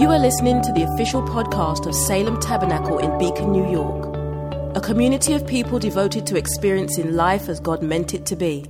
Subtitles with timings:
[0.00, 4.06] You are listening to the official podcast of Salem Tabernacle in Beacon, New York,
[4.74, 8.64] a community of people devoted to experiencing life as God meant it to be.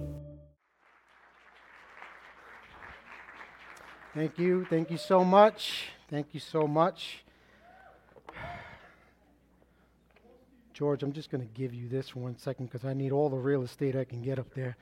[4.12, 4.66] Thank you.
[4.68, 5.90] Thank you so much.
[6.10, 7.22] Thank you so much.
[10.74, 13.28] George, I'm just going to give you this for one second because I need all
[13.28, 14.76] the real estate I can get up there.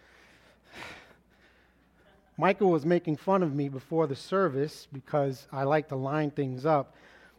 [2.41, 6.65] Michael was making fun of me before the service because I like to line things
[6.65, 6.95] up.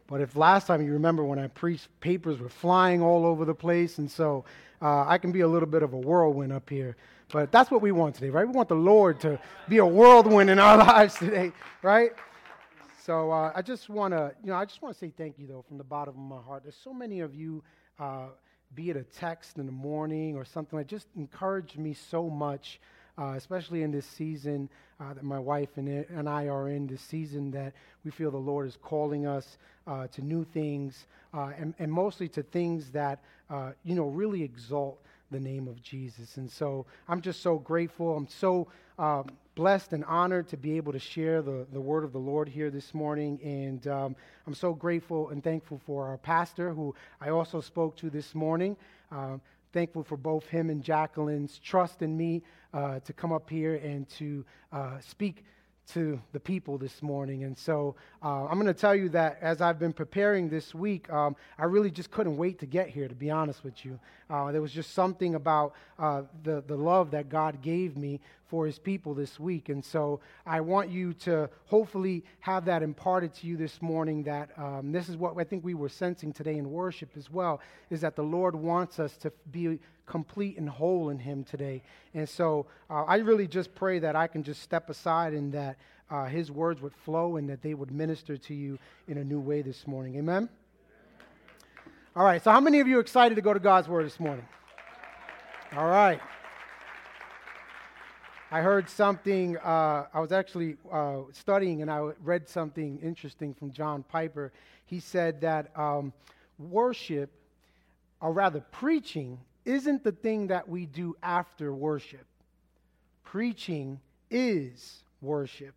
[0.06, 3.54] But if last time you remember when I preached, papers were flying all over the
[3.54, 4.44] place, and so
[4.82, 6.96] uh, I can be a little bit of a whirlwind up here.
[7.32, 8.46] But that's what we want today, right?
[8.46, 12.10] We want the Lord to be a whirlwind in our lives today, right?
[13.02, 15.46] So uh, I just want to, you know, I just want to say thank you
[15.46, 16.64] though from the bottom of my heart.
[16.64, 17.62] There's so many of you,
[17.98, 18.26] uh,
[18.74, 22.80] be it a text in the morning or something that just encouraged me so much
[23.18, 24.68] uh, especially in this season
[25.00, 27.72] uh, that my wife and, and I are in, this season that
[28.04, 32.28] we feel the Lord is calling us uh, to new things, uh, and, and, mostly
[32.28, 36.36] to things that, uh, you know, really exalt the name of Jesus.
[36.36, 38.16] And so I'm just so grateful.
[38.16, 42.12] I'm so um, blessed and honored to be able to share the, the word of
[42.12, 43.38] the Lord here this morning.
[43.42, 48.10] And um, I'm so grateful and thankful for our pastor, who I also spoke to
[48.10, 48.76] this morning.
[49.10, 49.38] Uh,
[49.72, 52.42] thankful for both him and Jacqueline's trust in me
[52.74, 55.44] uh, to come up here and to uh, speak
[55.92, 57.44] to the people this morning.
[57.44, 61.10] And so uh, I'm going to tell you that as I've been preparing this week,
[61.12, 63.98] um, I really just couldn't wait to get here, to be honest with you.
[64.28, 68.66] Uh, there was just something about uh, the, the love that God gave me for
[68.66, 69.68] his people this week.
[69.68, 74.50] And so I want you to hopefully have that imparted to you this morning that
[74.58, 78.00] um, this is what I think we were sensing today in worship as well, is
[78.00, 81.82] that the Lord wants us to be complete and whole in him today.
[82.12, 85.76] And so uh, I really just pray that I can just step aside and that
[86.10, 89.38] uh, his words would flow and that they would minister to you in a new
[89.38, 90.16] way this morning.
[90.16, 90.48] Amen?
[92.16, 94.18] All right, so how many of you are excited to go to God's word this
[94.18, 94.44] morning?
[95.76, 96.20] All right.
[98.52, 103.70] I heard something, uh, I was actually uh, studying and I read something interesting from
[103.70, 104.52] John Piper.
[104.86, 106.12] He said that um,
[106.58, 107.30] worship,
[108.20, 112.26] or rather preaching, isn't the thing that we do after worship.
[113.22, 114.00] Preaching
[114.32, 115.74] is worship.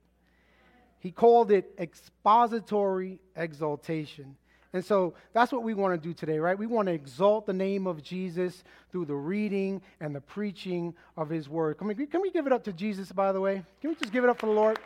[0.99, 4.35] He called it expository exaltation.
[4.73, 6.57] And so that's what we want to do today, right?
[6.57, 11.29] We want to exalt the name of Jesus through the reading and the preaching of
[11.29, 11.77] his word.
[11.77, 13.63] Can we, can we give it up to Jesus, by the way?
[13.81, 14.79] Can we just give it up for the Lord?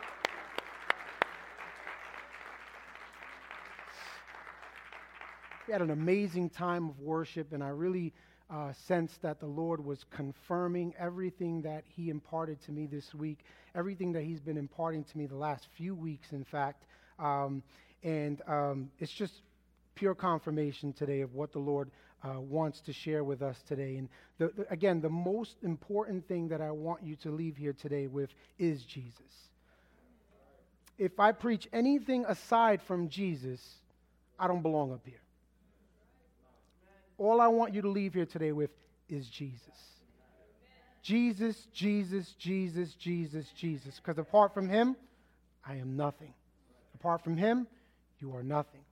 [5.66, 8.12] We had an amazing time of worship, and I really
[8.50, 13.40] uh, sensed that the Lord was confirming everything that He imparted to me this week,
[13.74, 16.84] everything that He's been imparting to me the last few weeks, in fact.
[17.18, 17.62] Um,
[18.02, 19.42] and um, it's just
[19.98, 21.90] pure confirmation today of what the Lord
[22.22, 23.96] uh, wants to share with us today.
[23.96, 27.72] And the, the, again, the most important thing that I want you to leave here
[27.72, 29.50] today with is Jesus.
[30.98, 33.60] If I preach anything aside from Jesus,
[34.38, 35.20] I don't belong up here.
[37.18, 38.70] All I want you to leave here today with
[39.08, 39.64] is Jesus.
[41.02, 43.96] Jesus, Jesus, Jesus, Jesus, Jesus.
[43.96, 44.94] Because apart from Him,
[45.66, 46.34] I am nothing.
[46.94, 47.66] Apart from Him,
[48.20, 48.82] you are nothing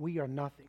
[0.00, 0.66] we are nothing.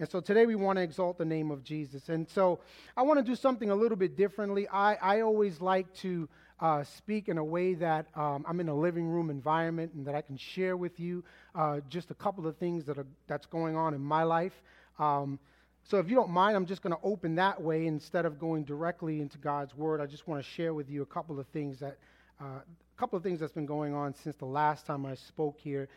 [0.00, 2.08] And so today we want to exalt the name of Jesus.
[2.08, 2.60] And so
[2.96, 4.68] I want to do something a little bit differently.
[4.68, 6.28] I, I always like to
[6.60, 10.14] uh, speak in a way that um, I'm in a living room environment and that
[10.14, 13.76] I can share with you uh, just a couple of things that are, that's going
[13.76, 14.52] on in my life.
[15.00, 15.40] Um,
[15.82, 18.64] so if you don't mind, I'm just going to open that way instead of going
[18.64, 20.00] directly into God's Word.
[20.00, 21.96] I just want to share with you a couple of things that,
[22.40, 25.58] uh, a couple of things that's been going on since the last time I spoke
[25.58, 25.88] here.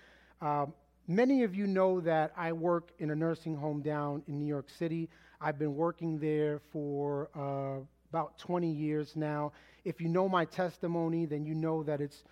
[0.42, 0.74] Um,
[1.08, 4.70] Many of you know that I work in a nursing home down in New York
[4.70, 5.10] City.
[5.42, 9.52] I've been working there for uh, about 20 years now.
[9.84, 12.24] If you know my testimony, then you know that it's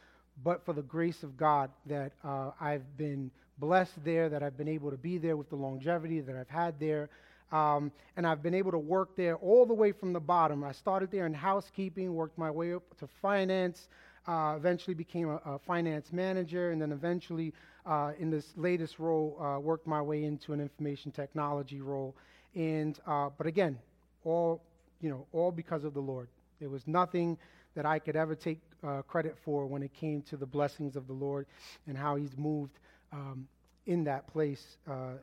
[0.43, 4.69] but for the grace of God that uh, I've been blessed there, that I've been
[4.69, 7.09] able to be there with the longevity that I've had there.
[7.51, 10.63] Um, and I've been able to work there all the way from the bottom.
[10.63, 13.89] I started there in housekeeping, worked my way up to finance,
[14.29, 17.51] uh, eventually became a, a, finance manager, and then eventually
[17.87, 22.15] uh, in this latest role, uh, worked my way into an information technology role.
[22.53, 23.79] And, uh, but again,
[24.23, 24.61] all,
[25.01, 26.27] you know, all because of the Lord.
[26.59, 27.39] There was nothing
[27.73, 31.07] that I could ever take uh, credit for when it came to the blessings of
[31.07, 31.47] the Lord
[31.87, 32.77] and how He's moved
[33.11, 33.47] um,
[33.87, 35.13] in that place uh,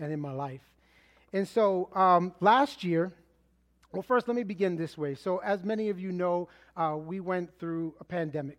[0.00, 0.62] and in my life.
[1.32, 3.12] And so um, last year,
[3.92, 5.14] well, first, let me begin this way.
[5.14, 8.58] So, as many of you know, uh, we went through a pandemic.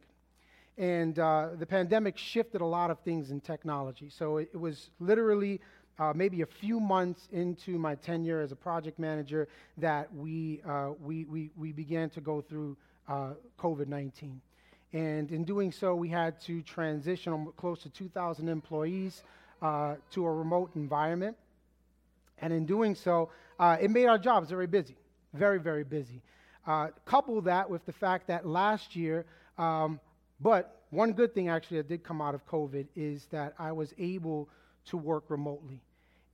[0.77, 4.09] And uh, the pandemic shifted a lot of things in technology.
[4.09, 5.61] So it, it was literally
[5.99, 9.47] uh, maybe a few months into my tenure as a project manager
[9.77, 12.75] that we, uh, we, we, we began to go through
[13.07, 14.41] uh, COVID 19.
[14.93, 19.23] And in doing so, we had to transition close to 2,000 employees
[19.61, 21.35] uh, to a remote environment.
[22.39, 23.29] And in doing so,
[23.59, 24.97] it made our jobs very busy,
[25.33, 26.21] very, very busy.
[26.65, 29.25] Uh, couple that with the fact that last year,
[29.57, 29.99] um,
[30.39, 33.93] but one good thing actually that did come out of COVID is that I was
[33.97, 34.49] able
[34.85, 35.81] to work remotely.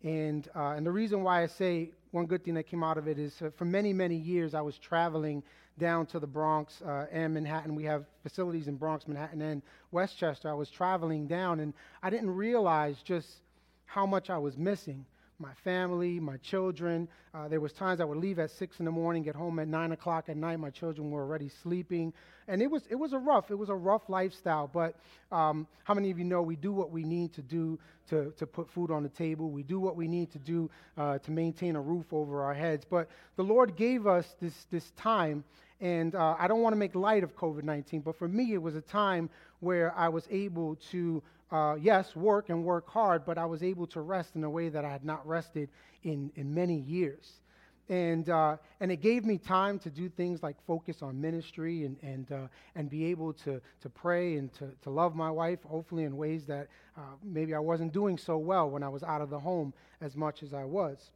[0.04, 3.08] And, uh, and the reason why I say one good thing that came out of
[3.08, 5.44] it is for many, many years I was traveling
[5.78, 7.76] down to the Bronx uh, and Manhattan.
[7.76, 9.62] We have facilities in Bronx, Manhattan, and
[9.92, 10.50] Westchester.
[10.50, 11.74] I was traveling down, and
[12.04, 13.28] I didn't realize just
[13.86, 15.06] how much I was missing
[15.40, 17.08] my family, my children.
[17.34, 19.68] Uh, there was times I would leave at six in the morning, get home at
[19.68, 20.60] nine o'clock at night.
[20.60, 22.14] My children were already sleeping,
[22.48, 24.70] and it was it was a rough it was a rough lifestyle.
[24.72, 24.96] But
[25.32, 28.46] um, how many of you know we do what we need to do to to
[28.46, 29.50] put food on the table?
[29.50, 32.86] We do what we need to do uh, to maintain a roof over our heads.
[32.90, 35.44] But the Lord gave us this this time.
[35.82, 38.62] And uh, I don't want to make light of COVID 19, but for me, it
[38.62, 39.30] was a time
[39.62, 43.88] where I was able to uh, yes, work and work hard, but I was able
[43.88, 45.70] to rest in a way that I had not rested
[46.04, 47.42] in, in many years.
[47.90, 51.98] And, uh, and it gave me time to do things like focus on ministry and,
[52.04, 56.04] and, uh, and be able to, to pray and to, to love my wife, hopefully
[56.04, 59.32] in ways that uh, maybe I wasn't doing so well when I was out of
[59.32, 61.10] the home as much as I was.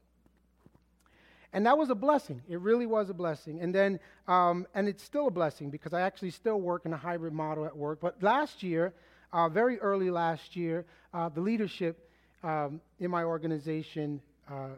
[1.54, 2.42] And that was a blessing.
[2.50, 3.62] It really was a blessing.
[3.62, 6.98] And then, um, and it's still a blessing because I actually still work in a
[6.98, 8.00] hybrid model at work.
[8.02, 8.96] But last year,
[9.34, 12.10] uh, very early last year, uh, the leadership
[12.44, 14.70] um, in my organization uh,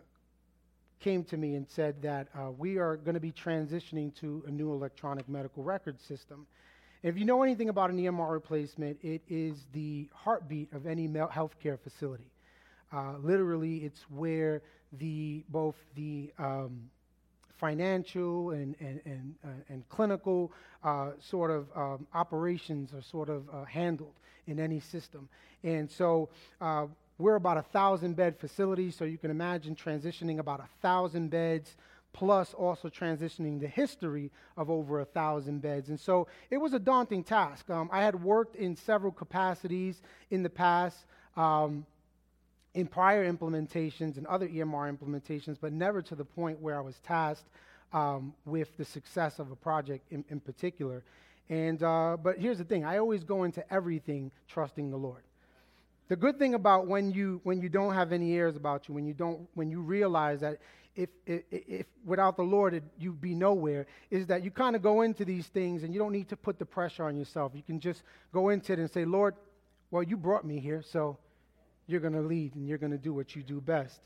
[1.02, 4.52] came to me and said that uh, we are going to be transitioning to a
[4.52, 6.48] new electronic medical record system.
[7.04, 11.78] if you know anything about an EMR replacement, it is the heartbeat of any healthcare
[11.80, 12.31] facility.
[12.92, 14.62] Uh, literally, it's where
[14.94, 16.90] the both the um,
[17.60, 20.51] financial and, and, and, uh, and clinical
[20.84, 24.13] uh, sort of um, operations are sort of uh, handled
[24.47, 25.30] in any system.
[25.63, 26.30] And so
[26.62, 26.88] uh,
[27.18, 31.75] we're about a thousand bed facility, so you can imagine transitioning about a thousand beds
[32.13, 35.89] plus also transitioning the history of over a thousand beds.
[35.89, 37.69] And so it was a daunting task.
[37.69, 41.06] Um, I had worked in several capacities in the past.
[41.36, 41.86] Um,
[42.75, 47.00] in prior implementations and other EMR implementations, but never to the point where I was
[47.00, 47.48] tasked
[47.94, 51.01] um, with the success of a project in, in particular.
[51.50, 55.24] And, uh, but here's the thing I always go into everything trusting the Lord.
[56.07, 59.06] The good thing about when you, when you don't have any ears about you, when
[59.06, 60.59] you, don't, when you realize that
[60.95, 64.81] if, if, if without the Lord it, you'd be nowhere, is that you kind of
[64.81, 67.53] go into these things and you don't need to put the pressure on yourself.
[67.56, 69.36] You can just go into it and say, Lord,
[69.91, 71.18] well, you brought me here, so
[71.88, 74.00] you're going to lead and you're going to do what you do best.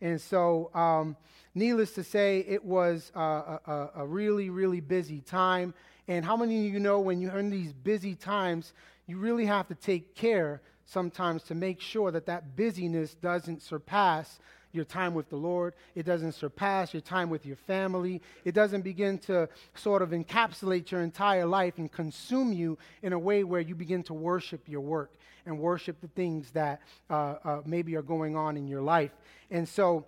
[0.00, 1.16] And so, um,
[1.54, 5.72] needless to say, it was uh, a, a, really, really busy time.
[6.08, 8.72] And how many of you know when you're in these busy times,
[9.06, 14.38] you really have to take care sometimes to make sure that that busyness doesn't surpass
[14.72, 15.74] your time with the Lord.
[15.94, 18.20] It doesn't surpass your time with your family.
[18.44, 23.18] It doesn't begin to sort of encapsulate your entire life and consume you in a
[23.18, 25.12] way where you begin to worship your work
[25.46, 29.12] and worship the things that uh, uh, maybe are going on in your life.
[29.50, 30.04] And so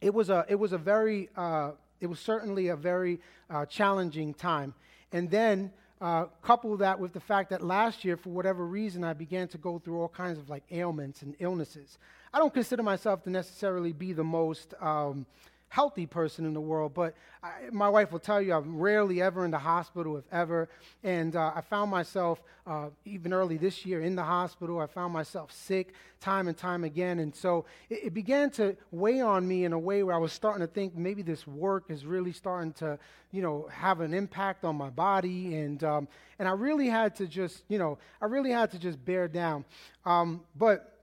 [0.00, 4.34] it was a, it was a very, uh, it was certainly a very uh, challenging
[4.34, 4.74] time.
[5.12, 9.14] And then uh, couple that with the fact that last year, for whatever reason, I
[9.14, 11.98] began to go through all kinds of like ailments and illnesses.
[12.32, 15.26] I don't consider myself to necessarily be the most um,
[15.68, 19.44] healthy person in the world, but I, my wife will tell you I'm rarely ever
[19.44, 20.68] in the hospital, if ever.
[21.04, 24.80] And uh, I found myself, uh, even early this year, in the hospital.
[24.80, 27.18] I found myself sick time and time again.
[27.18, 30.32] And so it, it, began to weigh on me in a way where I was
[30.32, 32.98] starting to think maybe this work is really starting to,
[33.30, 35.54] you know, have an impact on my body.
[35.56, 36.08] And, um,
[36.38, 39.64] and I really had to just, you know, I really had to just bear down.
[40.04, 40.94] Um, but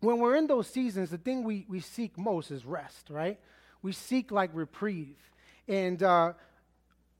[0.00, 3.38] when we're in those seasons, the thing we, we seek most is rest, right?
[3.82, 5.16] We seek like reprieve.
[5.68, 6.32] And uh,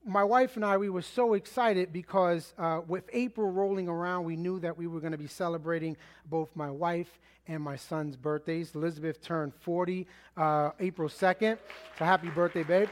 [0.05, 4.37] my wife and I, we were so excited because uh, with April rolling around, we
[4.37, 8.75] knew that we were going to be celebrating both my wife and my son's birthdays.
[8.75, 11.59] Elizabeth turned 40 uh, April 2nd.
[11.99, 12.89] So happy birthday, babe.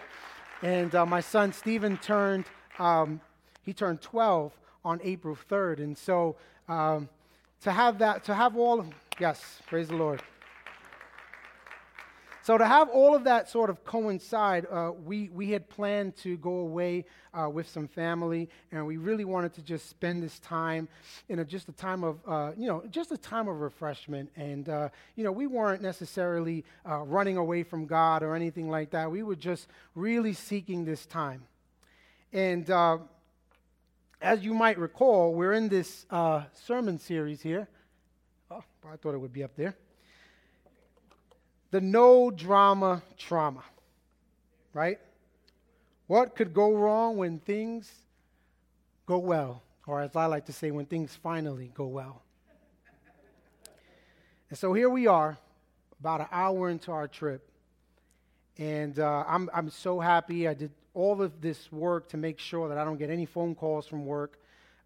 [0.62, 2.46] And uh, my son Stephen turned,
[2.78, 3.20] um,
[3.62, 4.52] he turned 12
[4.84, 5.78] on April 3rd.
[5.78, 6.36] And so
[6.68, 7.08] um,
[7.62, 8.84] to have that, to have all,
[9.18, 10.22] yes, praise the Lord.
[12.48, 16.38] So, to have all of that sort of coincide, uh, we, we had planned to
[16.38, 20.88] go away uh, with some family, and we really wanted to just spend this time
[21.28, 24.30] in a, just a time of, uh, you know, just a time of refreshment.
[24.34, 28.92] And, uh, you know, we weren't necessarily uh, running away from God or anything like
[28.92, 29.10] that.
[29.10, 31.42] We were just really seeking this time.
[32.32, 32.96] And uh,
[34.22, 36.06] as you might recall, we're in this
[36.54, 37.68] sermon series here.
[38.50, 39.74] Oh, I thought it would be up there
[41.70, 43.64] the no drama trauma,
[44.72, 44.98] right?
[46.06, 47.90] What could go wrong when things
[49.06, 49.62] go well?
[49.86, 52.22] Or as I like to say, when things finally go well.
[54.50, 55.36] And so here we are,
[56.00, 57.50] about an hour into our trip.
[58.56, 60.48] And uh, I'm, I'm so happy.
[60.48, 63.54] I did all of this work to make sure that I don't get any phone
[63.54, 64.38] calls from work.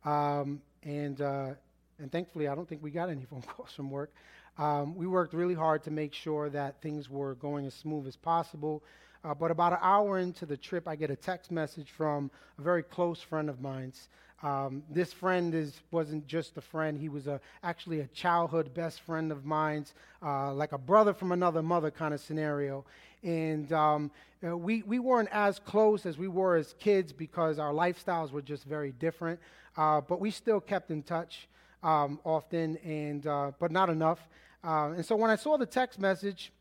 [0.04, 1.50] Um, and, uh,
[1.98, 4.12] and thankfully, I don't think we got any phone calls from work.
[4.58, 8.16] Um, we worked really hard to make sure that things were going as smooth as
[8.16, 8.82] possible.
[9.24, 12.62] Uh, but about an hour into the trip, I get a text message from a
[12.62, 14.08] very close friend of mine's.
[14.42, 19.00] Um, this friend is, wasn't just a friend, he was a, actually a childhood best
[19.02, 22.84] friend of mine's, uh, like a brother from another mother kind of scenario.
[23.22, 24.10] And um,
[24.44, 28.42] uh, we, we weren't as close as we were as kids because our lifestyles were
[28.42, 29.38] just very different.
[29.76, 31.48] Uh, but we still kept in touch
[31.82, 34.20] um, often, and, uh, but not enough.
[34.64, 36.52] Uh, and so when I saw the text message,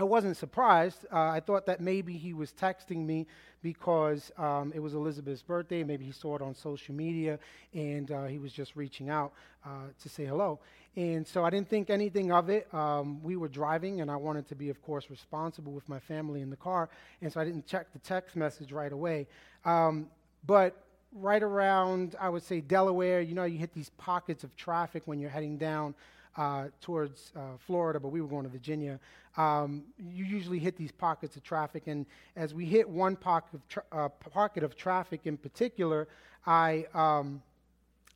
[0.00, 1.06] I wasn't surprised.
[1.12, 3.26] Uh, I thought that maybe he was texting me
[3.62, 5.82] because um, it was Elizabeth's birthday.
[5.82, 7.40] Maybe he saw it on social media
[7.74, 9.32] and uh, he was just reaching out
[9.66, 10.60] uh, to say hello.
[10.94, 12.72] And so I didn't think anything of it.
[12.72, 16.42] Um, we were driving and I wanted to be, of course, responsible with my family
[16.42, 16.90] in the car.
[17.20, 19.26] And so I didn't check the text message right away.
[19.64, 20.08] Um,
[20.46, 20.76] but
[21.12, 25.18] right around, I would say, Delaware, you know, you hit these pockets of traffic when
[25.18, 25.94] you're heading down
[26.36, 29.00] uh, towards uh, Florida, but we were going to Virginia.
[29.36, 33.68] Um, you usually hit these pockets of traffic, and as we hit one pocket of,
[33.68, 36.08] tra- uh, pocket of traffic in particular,
[36.46, 37.42] I, um,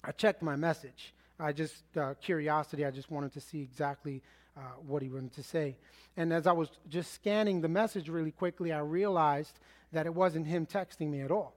[0.05, 1.15] I checked my message.
[1.41, 4.23] I just, uh, curiosity, I just wanted to see exactly
[4.57, 5.77] uh, what he wanted to say.
[6.17, 9.59] And as I was just scanning the message really quickly, I realized
[9.93, 11.55] that it wasn't him texting me at all.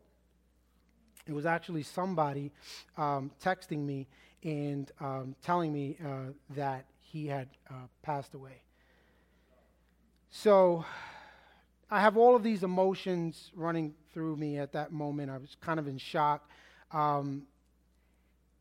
[1.27, 2.51] It was actually somebody
[2.97, 4.07] um, texting me,
[4.43, 8.61] and um, telling me uh, that he had uh, passed away.
[10.29, 10.85] So
[11.89, 15.31] I have all of these emotions running through me at that moment.
[15.31, 16.49] I was kind of in shock.
[16.91, 17.43] Um,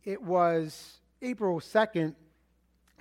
[0.04, 2.14] it was April 2nd,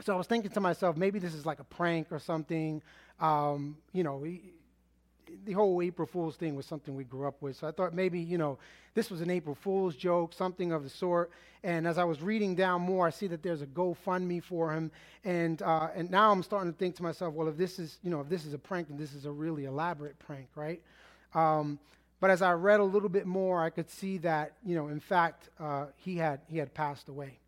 [0.02, 2.82] so I was thinking to myself, maybe this is like a prank or something.
[3.20, 4.26] Um, you know,
[5.46, 7.58] the whole April Fool's thing was something we grew up with.
[7.58, 8.58] So I thought maybe, you know,
[8.94, 11.32] this was an April Fool's joke, something of the sort.
[11.64, 14.92] And as I was reading down more, I see that there's a GoFundMe for him.
[15.24, 18.10] And, uh, and now I'm starting to think to myself, well, if this is, you
[18.10, 20.82] know, if this is a prank, then this is a really elaborate prank, right?
[21.34, 21.80] Um,
[22.20, 25.00] but as I read a little bit more, I could see that, you know, in
[25.00, 27.40] fact, uh, he, had, he had passed away.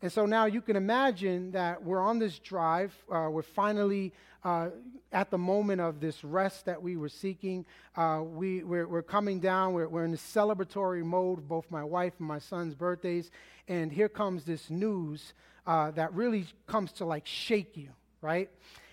[0.00, 2.94] And so now you can imagine that we're on this drive.
[3.10, 4.12] Uh, we're finally
[4.44, 4.68] uh,
[5.12, 7.64] at the moment of this rest that we were seeking.
[7.96, 9.72] Uh, we, we're, we're, coming down.
[9.72, 13.32] We're, we're in a celebratory mode, both my wife and my son's birthdays.
[13.66, 15.32] And here comes this news
[15.66, 17.90] uh, that really comes to like shake you,
[18.20, 18.48] right?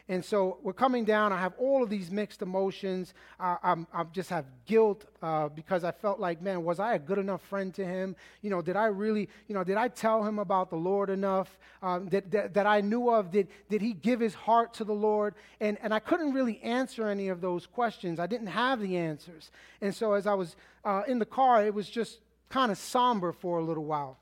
[0.08, 1.34] And so we're coming down.
[1.34, 3.16] I have all of these mixed emotions.
[3.40, 7.18] I'm, I just have guilt uh, because I felt like, man, was I a good
[7.18, 8.16] enough friend to him?
[8.44, 11.58] You know, did I really, you know, did I tell him about the Lord enough
[11.82, 13.32] um, that, that, that, I knew of?
[13.32, 15.34] Did, did he give his heart to the Lord?
[15.60, 18.20] And, and I couldn't really answer any of those questions.
[18.20, 19.50] I didn't have the answers.
[19.82, 22.20] And so as I was uh, in the car, it was just
[22.50, 24.20] kind of somber for a little while.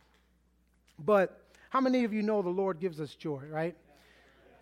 [0.98, 3.76] But how many of you know the Lord gives us joy, right?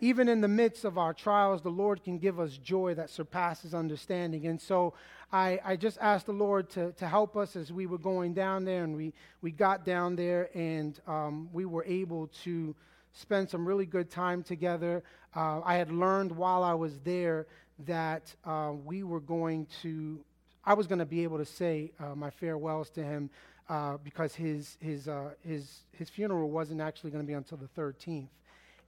[0.02, 3.72] Even in the midst of our trials, the Lord can give us joy that surpasses
[3.72, 4.48] understanding.
[4.48, 4.94] And so
[5.32, 8.64] I, I just asked the Lord to, to help us as we were going down
[8.64, 12.74] there, and we, we got down there, and um, we were able to
[13.12, 15.04] spend some really good time together.
[15.36, 17.46] Uh, I had learned while I was there
[17.86, 20.18] that uh, we were going to,
[20.64, 23.30] I was going to be able to say uh, my farewells to him
[23.68, 27.68] uh, because his, his, uh, his, his funeral wasn't actually going to be until the
[27.80, 28.26] 13th.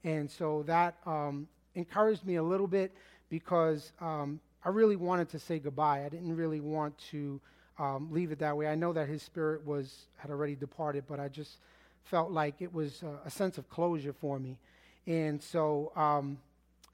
[0.04, 2.92] And so that um, encouraged me a little bit
[3.30, 6.04] because um, I really wanted to say goodbye.
[6.04, 7.40] I didn't really want to
[7.78, 8.68] um, leave it that way.
[8.68, 11.58] I know that his spirit was had already departed, but I just
[12.04, 14.58] felt like it was a, a sense of closure for me.
[15.06, 16.38] And so, um,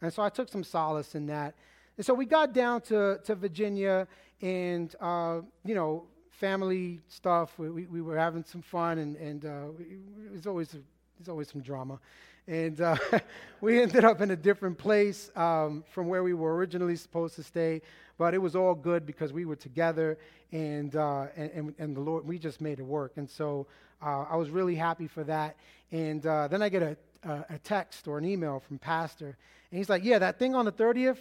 [0.01, 1.55] and so I took some solace in that.
[1.97, 4.09] And so we got down to, to Virginia,
[4.41, 7.59] and uh, you know, family stuff.
[7.59, 10.75] We, we, we, were having some fun, and, and uh, it was always
[11.21, 12.01] there's always some drama.
[12.49, 12.97] And uh,
[13.61, 17.43] we ended up in a different place um, from where we were originally supposed to
[17.43, 17.83] stay.
[18.17, 20.17] But it was all good because we were together
[20.51, 23.13] and, uh, and, and, the Lord, we just made it work.
[23.17, 23.67] And so
[24.03, 25.57] uh, I was really happy for that.
[25.93, 29.37] And uh, then I get a, a, text or an email from Pastor.
[29.71, 31.19] And he's like, Yeah, that thing on the 30th,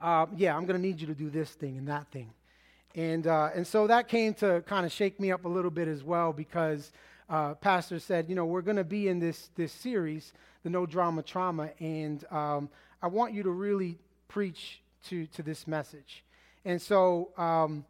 [0.00, 2.30] uh, yeah, I'm going to need you to do this thing and that thing.
[2.94, 5.88] And, uh, and so that came to kind of shake me up a little bit
[5.88, 6.92] as well because
[7.32, 10.34] uh, Pastor said, you know, we're going to be in this, this series,
[10.64, 12.68] the No Drama Trauma, and um,
[13.00, 13.98] I want you to really
[14.28, 16.24] preach to, to this message.
[16.66, 17.86] And so um,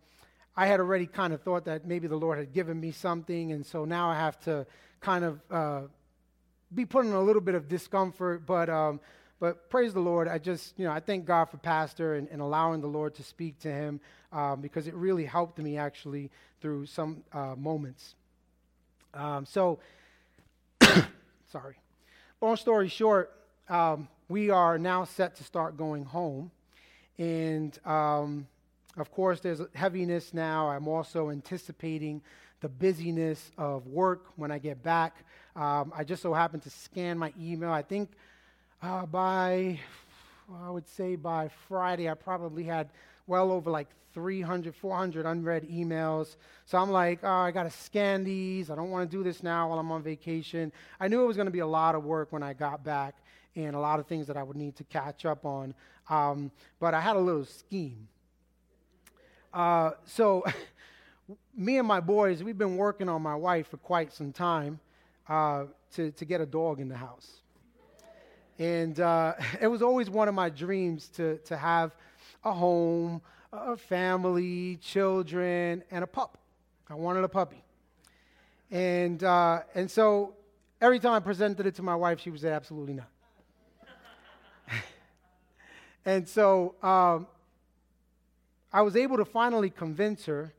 [0.56, 3.66] I had already kind of thought that maybe the Lord had given me something, and
[3.66, 4.64] so now I have to
[5.00, 5.80] kind of uh,
[6.72, 8.70] be put in a little bit of discomfort, but.
[8.70, 9.00] Um,
[9.40, 10.28] but praise the Lord.
[10.28, 13.24] I just, you know, I thank God for Pastor and, and allowing the Lord to
[13.24, 16.30] speak to him um, because it really helped me actually
[16.60, 18.14] through some uh, moments.
[19.14, 19.78] Um, so,
[21.50, 21.76] sorry.
[22.40, 23.32] Long story short,
[23.68, 26.50] um, we are now set to start going home.
[27.18, 28.46] And um,
[28.96, 30.68] of course, there's heaviness now.
[30.68, 32.22] I'm also anticipating
[32.60, 35.24] the busyness of work when I get back.
[35.54, 37.70] Um, I just so happened to scan my email.
[37.70, 38.10] I think
[38.80, 39.78] uh, by,
[40.62, 42.90] I would say by Friday, I probably had
[43.26, 46.36] well over like 300, 400 unread emails.
[46.66, 48.70] So I'm like, oh, I got to scan these.
[48.70, 50.72] I don't want to do this now while I'm on vacation.
[51.00, 53.16] I knew it was going to be a lot of work when I got back
[53.54, 55.74] and a lot of things that I would need to catch up on.
[56.08, 58.08] Um, but I had a little scheme.
[59.52, 60.44] Uh, so,
[61.56, 64.80] me and my boys, we've been working on my wife for quite some time
[65.28, 67.41] uh, to, to get a dog in the house.
[68.58, 71.94] And uh, it was always one of my dreams to, to have
[72.44, 76.38] a home, a family, children, and a pup.
[76.88, 77.62] I wanted a puppy.
[78.70, 80.34] And, uh, and so
[80.80, 83.08] every time I presented it to my wife, she say, absolutely not.
[86.04, 87.26] and so um,
[88.72, 90.52] I was able to finally convince her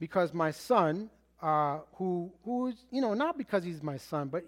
[0.00, 1.10] because my son,
[1.40, 4.44] uh, who, who's, you know, not because he's my son, but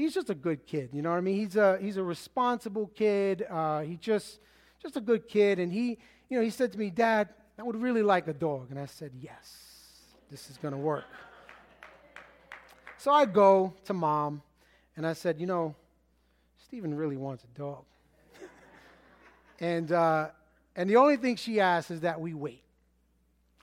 [0.00, 0.90] he's just a good kid.
[0.92, 1.36] You know what I mean?
[1.36, 3.46] He's a he's a responsible kid.
[3.48, 4.40] Uh, he just
[4.82, 5.58] just a good kid.
[5.58, 8.70] And he, you know, he said to me, Dad, I would really like a dog.
[8.70, 11.04] And I said, Yes, this is to work.
[12.96, 14.42] So I go to mom,
[14.96, 15.74] and I said, You know,
[16.64, 17.84] Stephen really wants a dog.
[19.60, 20.28] and uh,
[20.76, 22.62] and the only thing she asks is that we wait.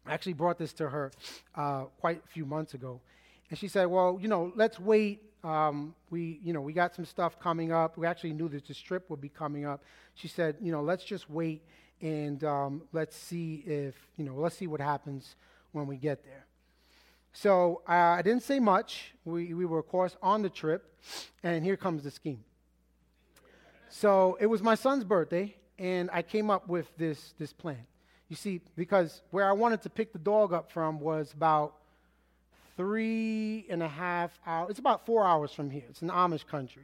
[0.06, 1.12] I actually brought this to her
[1.56, 3.02] uh, quite a few months ago.
[3.50, 7.06] And she said, Well, you know, let's wait um, we, you know, we got some
[7.06, 7.98] stuff coming up.
[7.98, 9.84] We actually knew that the strip would be coming up.
[10.16, 11.62] She said, you know, let's just wait
[12.02, 15.36] and um, let's see if, you know, let's see what happens
[15.72, 16.46] when we get there.
[17.34, 19.14] So uh, I didn't say much.
[19.26, 20.92] We, we were, of course, on the trip,
[21.44, 22.44] and here comes the scheme.
[23.90, 27.86] So it was my son's birthday, and I came up with this, this plan.
[28.28, 31.76] You see, because where I wanted to pick the dog up from was about
[32.78, 34.70] three and a half hours.
[34.70, 35.84] It's about four hours from here.
[35.90, 36.84] It's an Amish country.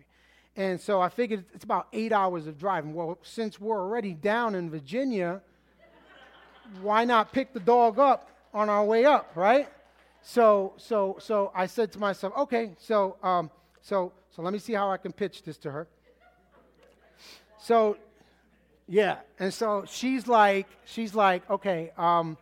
[0.56, 2.94] And so I figured it's about eight hours of driving.
[2.94, 5.42] Well, since we're already down in Virginia,
[6.82, 9.68] why not pick the dog up on our way up, right?
[10.22, 13.50] So, so, so I said to myself, okay, so, um,
[13.82, 15.88] so, so let me see how I can pitch this to her.
[17.60, 17.98] So,
[18.88, 22.38] yeah, and so she's like, she's like, okay, um,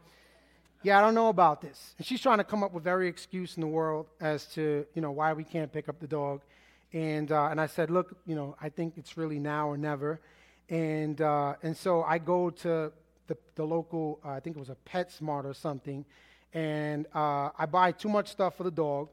[0.83, 1.93] yeah, I don't know about this.
[1.97, 5.01] And she's trying to come up with every excuse in the world as to, you
[5.01, 6.41] know, why we can't pick up the dog.
[6.91, 10.19] And, uh, and I said, look, you know, I think it's really now or never.
[10.69, 12.91] And, uh, and so I go to
[13.27, 16.03] the, the local, uh, I think it was a PetSmart or something,
[16.53, 19.09] and uh, I buy too much stuff for the dog.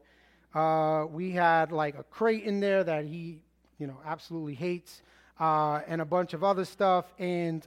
[0.53, 3.41] Uh, we had like a crate in there that he,
[3.77, 5.01] you know, absolutely hates.
[5.39, 7.05] Uh, and a bunch of other stuff.
[7.17, 7.65] And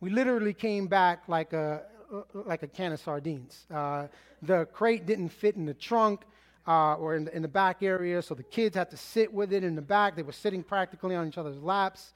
[0.00, 1.82] we literally came back like a,
[2.34, 3.66] like a can of sardines.
[3.72, 4.06] Uh,
[4.42, 6.22] the crate didn't fit in the trunk
[6.66, 9.52] uh, or in the, in the back area, so the kids had to sit with
[9.52, 10.16] it in the back.
[10.16, 12.12] They were sitting practically on each other's laps.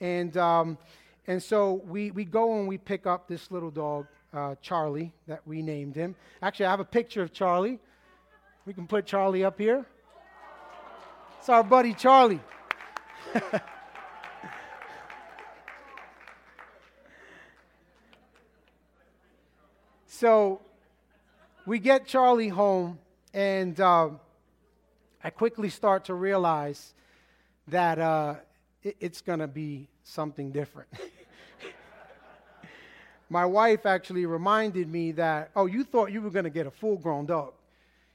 [0.00, 0.78] And, um,
[1.26, 5.46] and so we, we go and we pick up this little dog, uh, Charlie, that
[5.46, 6.14] we named him.
[6.42, 7.78] Actually, I have a picture of Charlie.
[8.66, 9.86] We can put Charlie up here.
[11.38, 12.40] It's our buddy Charlie.
[20.24, 20.62] So
[21.66, 22.98] we get Charlie home,
[23.34, 24.08] and uh,
[25.22, 26.94] I quickly start to realize
[27.68, 28.36] that uh,
[28.82, 30.88] it, it's going to be something different.
[33.28, 36.70] My wife actually reminded me that, oh, you thought you were going to get a
[36.70, 37.52] full grown dog.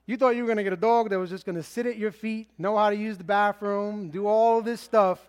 [0.08, 1.86] You thought you were going to get a dog that was just going to sit
[1.86, 5.20] at your feet, know how to use the bathroom, do all this stuff.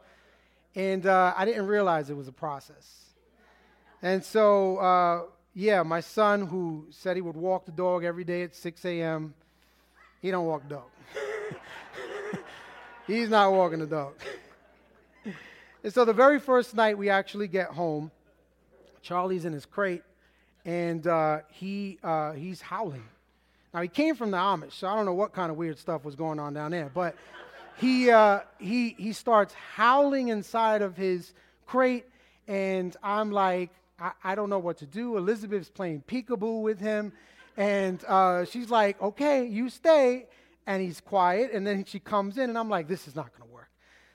[0.75, 3.05] And uh, I didn't realize it was a process.
[4.01, 5.23] And so, uh,
[5.61, 9.35] yeah, my son, who said he would walk the dog every day at 6 a.m.,
[10.23, 10.85] he don't walk the dog.
[13.07, 14.15] He's not walking the dog.
[15.85, 18.11] and so the very first night we actually get home,
[19.03, 20.03] Charlie's in his crate,
[20.65, 23.05] and uh, he uh, he's howling.
[23.75, 26.05] Now he came from the Amish, so I don't know what kind of weird stuff
[26.05, 27.17] was going on down there, but
[27.77, 31.33] he uh, he he starts howling inside of his
[31.67, 32.07] crate,
[32.49, 33.71] and I'm like,
[34.01, 35.17] I, I don't know what to do.
[35.17, 37.13] Elizabeth's playing peekaboo with him,
[37.57, 40.27] and uh, she's like, okay, you stay,
[40.67, 43.49] and he's quiet, and then she comes in, and I'm like, this is not going
[43.49, 43.69] to work.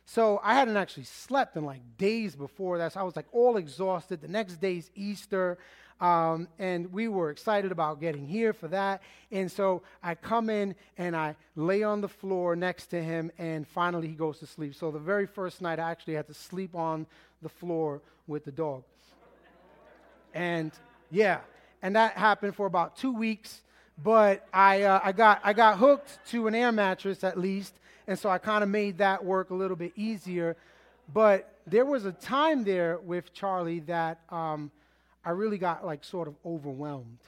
[0.06, 2.94] So I hadn't actually slept in like days before that.
[2.94, 4.22] So I was like all exhausted.
[4.22, 5.58] The next day's Easter.
[6.00, 9.02] Um, and we were excited about getting here for that.
[9.32, 13.68] And so I come in and I lay on the floor next to him, and
[13.68, 14.76] finally he goes to sleep.
[14.76, 17.08] So the very first night, I actually had to sleep on
[17.42, 18.84] the floor with the dog.
[20.36, 20.72] And
[21.10, 21.40] yeah,
[21.82, 23.62] and that happened for about two weeks.
[24.04, 27.74] But I, uh, I, got, I got hooked to an air mattress at least,
[28.08, 30.58] and so I kind of made that work a little bit easier.
[31.14, 34.70] But there was a time there with Charlie that um,
[35.24, 37.20] I really got like sort of overwhelmed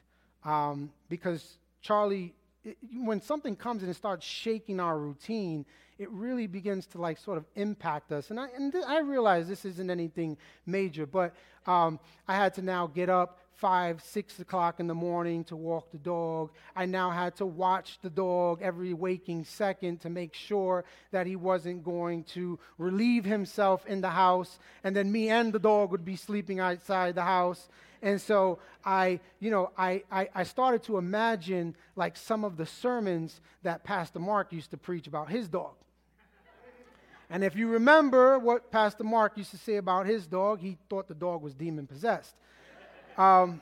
[0.44, 5.66] um, because Charlie, it, when something comes and it starts shaking our routine,
[6.00, 8.30] it really begins to like sort of impact us.
[8.30, 11.34] And I, and th- I realize this isn't anything major, but
[11.66, 15.92] um, I had to now get up five, six o'clock in the morning to walk
[15.92, 16.52] the dog.
[16.76, 21.36] I now had to watch the dog every waking second to make sure that he
[21.36, 26.06] wasn't going to relieve himself in the house, and then me and the dog would
[26.06, 27.68] be sleeping outside the house.
[28.04, 32.66] And so I, you know, I, I, I, started to imagine like some of the
[32.68, 35.74] sermons that Pastor Mark used to preach about his dog.
[37.30, 41.08] And if you remember what Pastor Mark used to say about his dog, he thought
[41.08, 42.36] the dog was demon possessed.
[43.18, 43.62] Um,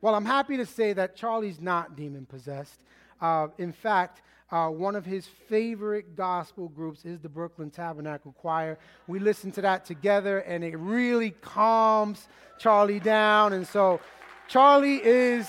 [0.00, 2.80] well, I'm happy to say that Charlie's not demon possessed.
[3.20, 8.78] Uh, in fact, uh, one of his favorite gospel groups is the Brooklyn Tabernacle Choir.
[9.06, 12.26] We listen to that together, and it really calms
[12.58, 13.52] Charlie down.
[13.52, 14.00] And so,
[14.48, 15.48] Charlie is,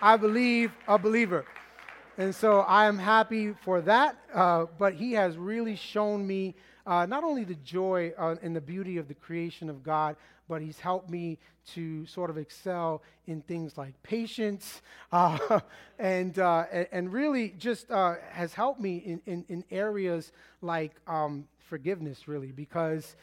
[0.00, 1.46] I believe, a believer.
[2.18, 4.16] And so, I am happy for that.
[4.32, 6.54] Uh, but he has really shown me
[6.86, 10.16] uh, not only the joy uh, and the beauty of the creation of God,
[10.48, 11.36] but he's helped me
[11.74, 14.80] to sort of excel in things like patience
[15.12, 15.60] uh,
[15.98, 21.46] and, uh, and really just uh, has helped me in, in, in areas like um,
[21.68, 23.16] forgiveness, really, because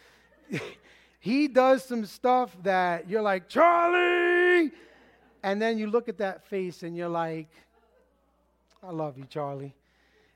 [1.19, 4.71] he does some stuff that you're like, Charlie!
[5.41, 7.49] And then you look at that face and you're like,
[8.86, 9.74] I love you, Charlie.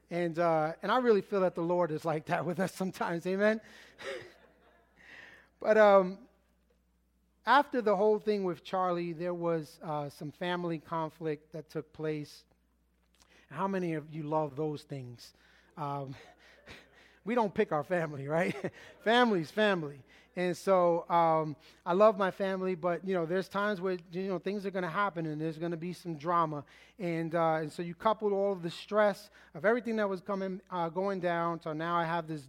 [0.10, 3.28] And, uh, and I really feel that the Lord is like that with us sometimes,
[3.28, 3.60] amen?
[5.60, 6.18] but um,
[7.46, 12.44] after the whole thing with Charlie, there was uh, some family conflict that took place.
[13.52, 15.34] How many of you love those things?
[15.78, 16.16] Um,
[17.26, 18.56] we don't pick our family, right?
[19.04, 20.00] Family's family.
[20.38, 24.38] And so um, I love my family, but you know, there's times where you know
[24.38, 26.64] things are going to happen and there's going to be some drama,
[27.00, 30.62] and uh, and so you couple all of the stress of everything that was coming
[30.70, 31.60] uh, going down.
[31.60, 32.44] So now I have this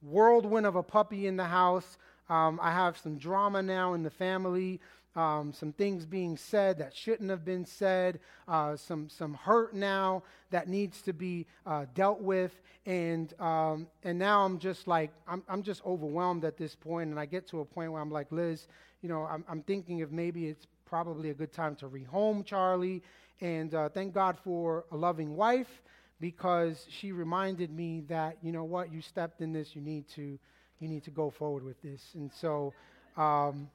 [0.00, 1.98] whirlwind of a puppy in the house.
[2.30, 4.80] Um, I have some drama now in the family,
[5.16, 10.22] um, some things being said that shouldn't have been said, uh, some, some hurt now
[10.50, 12.60] that needs to be uh, dealt with.
[12.84, 17.10] And, um, and now I'm just like, I'm, I'm just overwhelmed at this point.
[17.10, 18.68] And I get to a point where I'm like, Liz,
[19.00, 23.02] you know, I'm, I'm thinking if maybe it's probably a good time to rehome Charlie.
[23.40, 25.82] And uh, thank God for a loving wife
[26.20, 30.38] because she reminded me that, you know what, you stepped in this, you need to
[30.78, 32.02] you need to go forward with this.
[32.14, 32.74] And so,
[33.16, 33.70] um,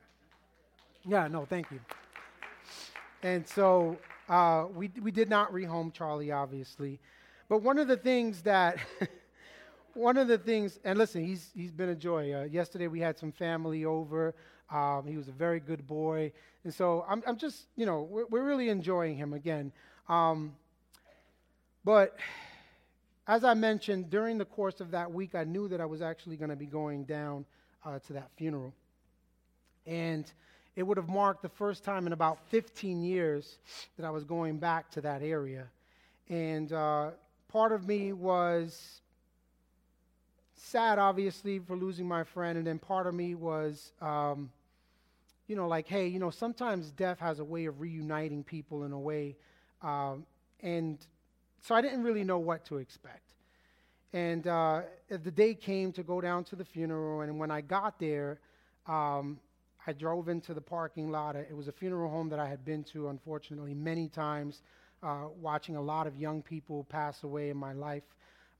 [1.07, 1.79] yeah, no, thank you.
[3.23, 3.97] And so
[4.29, 6.99] uh, we, we did not rehome Charlie, obviously.
[7.49, 8.77] But one of the things that,
[9.93, 12.33] one of the things, and listen, he's, he's been a joy.
[12.33, 14.33] Uh, yesterday we had some family over.
[14.71, 16.31] Um, he was a very good boy.
[16.63, 19.71] And so I'm, I'm just, you know, we're, we're really enjoying him again.
[20.07, 20.53] Um,
[21.83, 22.15] but
[23.27, 26.37] as I mentioned, during the course of that week, I knew that I was actually
[26.37, 27.45] going to be going down
[27.83, 28.73] uh, to that funeral.
[29.85, 30.31] And
[30.75, 33.57] it would have marked the first time in about 15 years
[33.97, 35.67] that I was going back to that area.
[36.29, 37.11] And uh,
[37.49, 39.01] part of me was
[40.55, 42.57] sad, obviously, for losing my friend.
[42.57, 44.49] And then part of me was, um,
[45.47, 48.93] you know, like, hey, you know, sometimes death has a way of reuniting people in
[48.93, 49.35] a way.
[49.81, 50.25] Um,
[50.61, 50.97] and
[51.61, 53.33] so I didn't really know what to expect.
[54.13, 57.97] And uh, the day came to go down to the funeral, and when I got
[57.97, 58.39] there,
[58.85, 59.39] um,
[59.87, 61.35] I drove into the parking lot.
[61.35, 64.61] It was a funeral home that I had been to, unfortunately, many times,
[65.01, 68.03] uh, watching a lot of young people pass away in my life.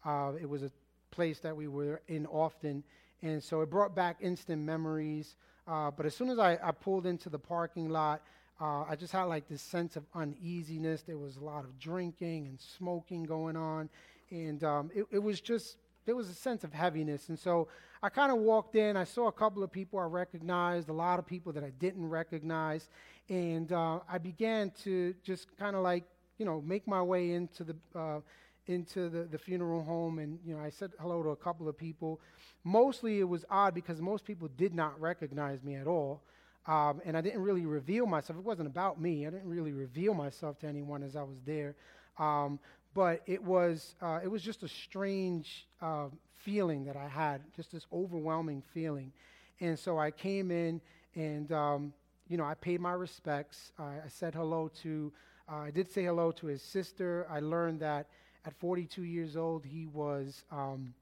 [0.03, 0.71] Uh, it was a
[1.11, 2.83] place that we were in often,
[3.21, 5.35] and so it brought back instant memories.
[5.67, 8.23] Uh, but as soon as I, I, pulled into the parking lot,
[8.59, 11.03] uh, I just had like this sense of uneasiness.
[11.03, 13.89] There was a lot of drinking and smoking going on,
[14.31, 17.29] and um, it, it was just there was a sense of heaviness.
[17.29, 17.67] And so
[18.03, 18.97] I kind of walked in.
[18.97, 22.07] I saw a couple of people I recognized, a lot of people that I didn't
[22.09, 22.89] recognize,
[23.29, 26.03] and uh, I began to just kind of like
[26.37, 28.19] you know make my way into the uh,
[28.67, 31.77] into the, the funeral home, and you know I said hello to a couple of
[31.77, 32.19] people.
[32.63, 36.21] Mostly it was odd because most people did not recognize me at all.
[36.67, 38.37] Um, and I didn't really reveal myself.
[38.37, 39.25] It wasn't about me.
[39.25, 41.75] I didn't really reveal myself to anyone as I was there.
[42.19, 42.59] Um,
[42.93, 47.71] but it was uh, it was just a strange uh, feeling that I had, just
[47.71, 49.11] this overwhelming feeling.
[49.59, 50.81] And so I came in
[51.15, 51.93] and um,
[52.27, 53.71] you know I paid my respects.
[53.77, 55.11] I, I said hello to
[55.51, 57.27] uh, I did say hello to his sister.
[57.29, 58.07] I learned that
[58.45, 60.93] at 42 years old he was um,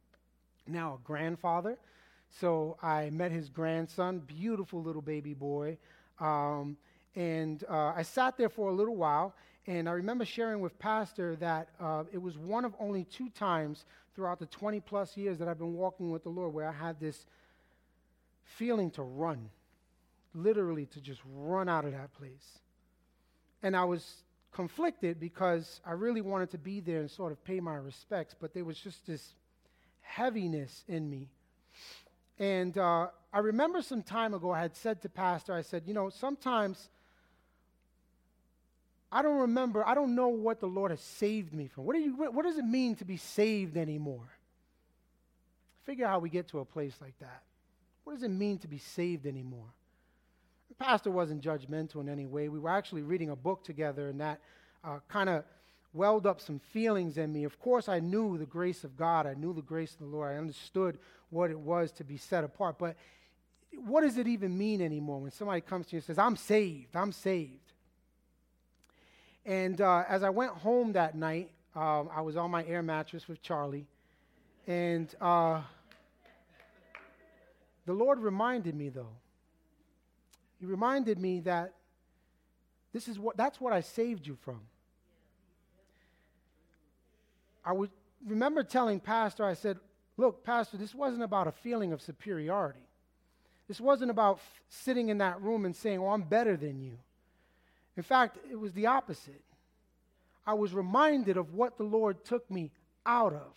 [0.68, 1.78] now a grandfather.
[2.30, 5.78] So I met his grandson, beautiful little baby boy.
[6.20, 6.78] Um,
[7.16, 9.34] and uh, I sat there for a little while,
[9.70, 13.86] and I remember sharing with Pastor that uh, it was one of only two times
[14.16, 17.00] throughout the 20 plus years that I've been walking with the Lord where I had
[17.00, 17.28] this
[18.58, 19.52] feeling to run,
[20.34, 22.58] literally to just run out of that place.
[23.62, 27.60] And I was conflicted because I really wanted to be there and sort of pay
[27.60, 29.36] my respects, but there was just this
[30.02, 31.28] heaviness in me.
[32.40, 35.94] And uh, I remember some time ago I had said to Pastor, I said, you
[35.94, 36.90] know, sometimes
[39.12, 41.86] I don't remember, I don't know what the Lord has saved me from.
[41.86, 44.30] What, do you, what does it mean to be saved anymore?
[45.84, 47.42] Figure out how we get to a place like that.
[48.04, 49.66] What does it mean to be saved anymore?
[50.68, 52.50] The pastor wasn't judgmental in any way.
[52.50, 54.40] We were actually reading a book together, and that
[54.84, 55.44] uh, kind of
[55.94, 57.44] welled up some feelings in me.
[57.44, 60.32] Of course, I knew the grace of God, I knew the grace of the Lord,
[60.32, 61.00] I understood
[61.32, 62.78] what it was to be set apart.
[62.78, 62.96] But
[63.76, 66.96] what does it even mean anymore when somebody comes to you and says, I'm saved,
[66.96, 67.69] I'm saved?
[69.50, 73.28] And uh, as I went home that night, um, I was on my air mattress
[73.28, 73.88] with Charlie,
[74.68, 75.62] and uh,
[77.88, 79.16] the Lord reminded me, though.
[80.60, 81.74] He reminded me that
[82.94, 84.62] this is what that's what I saved you from.
[87.66, 87.90] I would
[88.28, 89.80] remember telling Pastor, I said,
[90.16, 92.86] Look, Pastor, this wasn't about a feeling of superiority.
[93.68, 97.00] This wasn't about f- sitting in that room and saying, Oh, I'm better than you.
[98.00, 99.44] In fact, it was the opposite.
[100.48, 102.72] I was reminded of what the Lord took me
[103.06, 103.52] out of.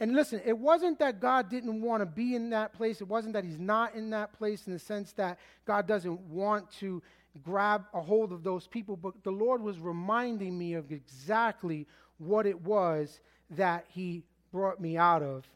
[0.00, 3.00] And listen, it wasn't that God didn't want to be in that place.
[3.00, 6.70] It wasn't that He's not in that place in the sense that God doesn't want
[6.80, 7.02] to
[7.42, 8.96] grab a hold of those people.
[8.96, 11.86] But the Lord was reminding me of exactly
[12.18, 13.18] what it was
[13.48, 15.46] that He brought me out of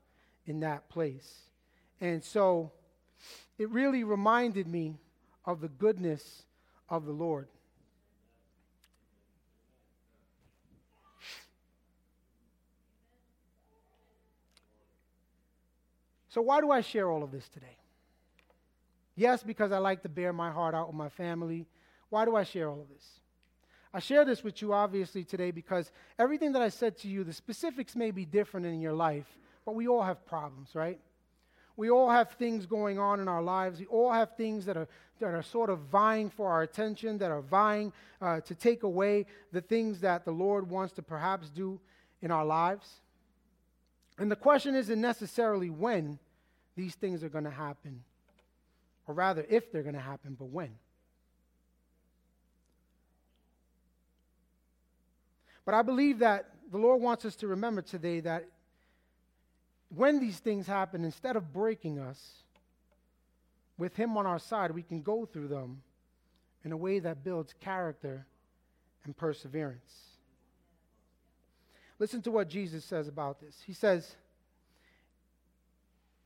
[0.46, 1.50] in that place.
[2.00, 2.72] And so
[3.58, 4.94] it really reminded me
[5.44, 6.46] of the goodness
[6.88, 7.48] of the Lord.
[16.37, 17.79] So, why do I share all of this today?
[19.14, 21.64] Yes, because I like to bare my heart out with my family.
[22.11, 23.07] Why do I share all of this?
[23.94, 27.33] I share this with you obviously today because everything that I said to you, the
[27.33, 29.25] specifics may be different in your life,
[29.64, 31.01] but we all have problems, right?
[31.75, 33.81] We all have things going on in our lives.
[33.81, 34.88] We all have things that are,
[35.20, 39.25] that are sort of vying for our attention, that are vying uh, to take away
[39.53, 41.81] the things that the Lord wants to perhaps do
[42.20, 43.01] in our lives.
[44.18, 46.18] And the question isn't necessarily when,
[46.76, 48.02] these things are going to happen.
[49.06, 50.74] Or rather, if they're going to happen, but when.
[55.64, 58.44] But I believe that the Lord wants us to remember today that
[59.88, 62.42] when these things happen, instead of breaking us,
[63.78, 65.82] with Him on our side, we can go through them
[66.64, 68.26] in a way that builds character
[69.04, 69.92] and perseverance.
[71.98, 73.62] Listen to what Jesus says about this.
[73.66, 74.16] He says,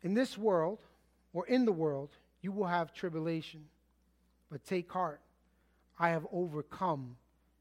[0.02, 0.80] in this world,
[1.32, 2.10] or in the world,
[2.42, 3.64] you will have tribulation.
[4.50, 5.20] But take heart,
[5.98, 7.16] I have overcome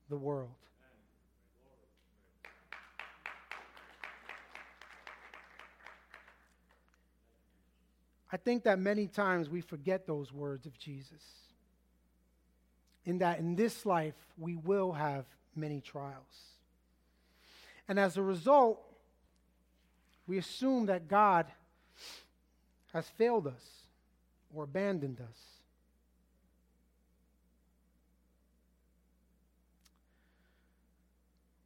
[0.10, 0.50] the world.
[8.32, 11.24] I think that many times we forget those words of Jesus.
[13.06, 15.26] In that in this life, we will have
[15.56, 16.16] many trials.
[17.88, 18.80] And as a result,
[20.28, 21.48] we assume that God
[22.94, 23.64] has failed us
[24.54, 25.38] or abandoned us.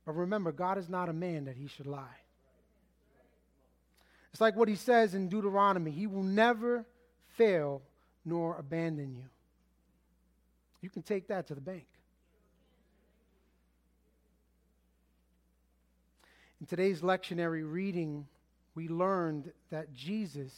[0.06, 2.20] But remember, God is not a man that he should lie.
[4.34, 6.86] It's like what he says in Deuteronomy He will never
[7.38, 7.82] fail
[8.26, 9.26] nor abandon you.
[10.82, 11.86] You can take that to the bank.
[16.60, 18.26] In today's lectionary reading,
[18.76, 20.52] we learned that Jesus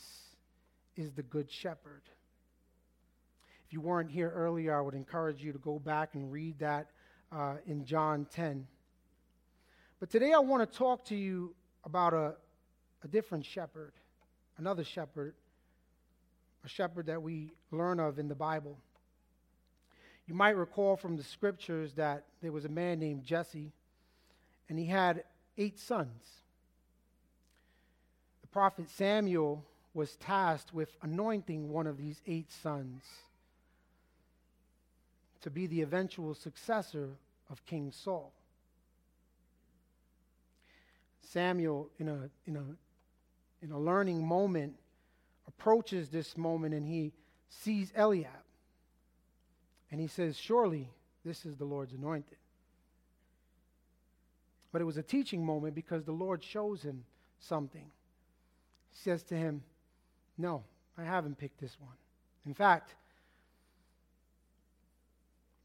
[0.95, 2.01] is the Good Shepherd.
[3.65, 6.89] If you weren't here earlier, I would encourage you to go back and read that
[7.31, 8.67] uh, in John 10.
[9.99, 12.35] But today I want to talk to you about a,
[13.03, 13.93] a different shepherd,
[14.57, 15.33] another shepherd,
[16.63, 18.77] a shepherd that we learn of in the Bible.
[20.27, 23.71] You might recall from the scriptures that there was a man named Jesse,
[24.69, 25.23] and he had
[25.57, 26.23] eight sons.
[28.41, 29.63] The prophet Samuel
[29.95, 33.01] was tasked with anointing one of these eight sons
[35.41, 37.11] to be the eventual successor
[37.49, 38.33] of King Saul.
[41.21, 44.75] Samuel, in a, in a, in a learning moment,
[45.47, 47.13] approaches this moment and he
[47.47, 48.31] sees Eliab.
[49.91, 50.89] And he says, Surely
[51.23, 52.37] this is the Lord's anointed.
[54.73, 57.05] But it was a teaching moment because the Lord shows him
[57.39, 57.85] something.
[58.91, 59.63] He says to him,
[60.37, 60.63] No,
[60.97, 61.95] I haven't picked this one.
[62.45, 62.95] In fact,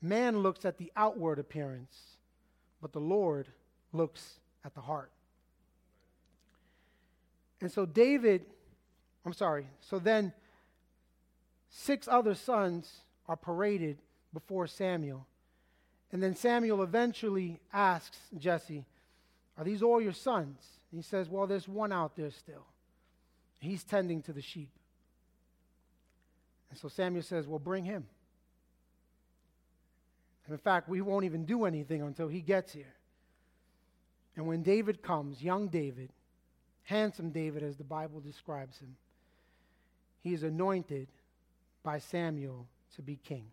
[0.01, 2.17] man looks at the outward appearance,
[2.81, 3.49] but the Lord
[3.93, 5.11] looks at the heart.
[7.61, 8.47] And so David,
[9.27, 10.33] I'm sorry, so then
[11.69, 13.99] six other sons are paraded
[14.33, 15.27] before Samuel.
[16.13, 18.85] And then Samuel eventually asks Jesse,
[19.57, 20.59] Are these all your sons?
[20.91, 22.67] And he says, Well, there's one out there still.
[23.61, 24.71] He's tending to the sheep.
[26.71, 28.07] And so Samuel says, Well, bring him.
[30.47, 32.95] And in fact, we won't even do anything until he gets here.
[34.37, 36.11] And when David comes, young David,
[36.85, 38.97] handsome David as the Bible describes him,
[40.23, 41.09] he is anointed
[41.83, 43.47] by Samuel to be king.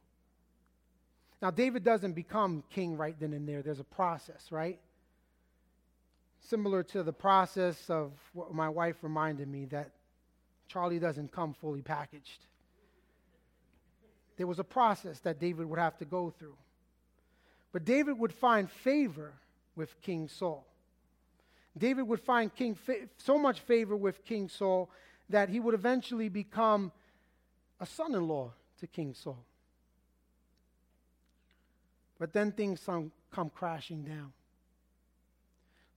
[1.41, 3.61] Now, David doesn't become king right then and there.
[3.61, 4.79] There's a process, right?
[6.41, 9.91] Similar to the process of what my wife reminded me that
[10.67, 12.45] Charlie doesn't come fully packaged.
[14.37, 16.55] There was a process that David would have to go through.
[17.71, 19.33] But David would find favor
[19.75, 20.65] with King Saul.
[21.77, 24.89] David would find King fa- so much favor with King Saul
[25.29, 26.91] that he would eventually become
[27.79, 29.43] a son in law to King Saul.
[32.19, 34.33] But then things come, come crashing down.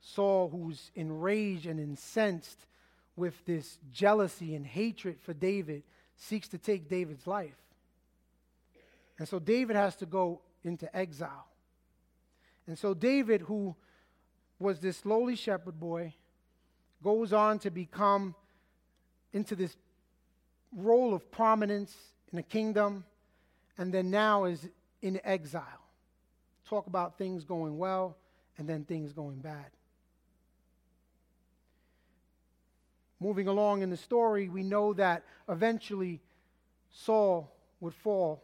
[0.00, 2.58] Saul, who's enraged and incensed
[3.20, 5.84] with this jealousy and hatred for David,
[6.16, 7.54] seeks to take David's life.
[9.18, 11.46] And so David has to go into exile.
[12.66, 13.76] And so David, who
[14.58, 16.14] was this lowly shepherd boy,
[17.02, 18.34] goes on to become
[19.32, 19.76] into this
[20.74, 21.94] role of prominence
[22.32, 23.04] in a kingdom,
[23.78, 24.68] and then now is
[25.00, 25.80] in exile
[26.70, 28.16] talk about things going well
[28.56, 29.66] and then things going bad.
[33.20, 36.20] Moving along in the story, we know that eventually
[36.90, 38.42] Saul would fall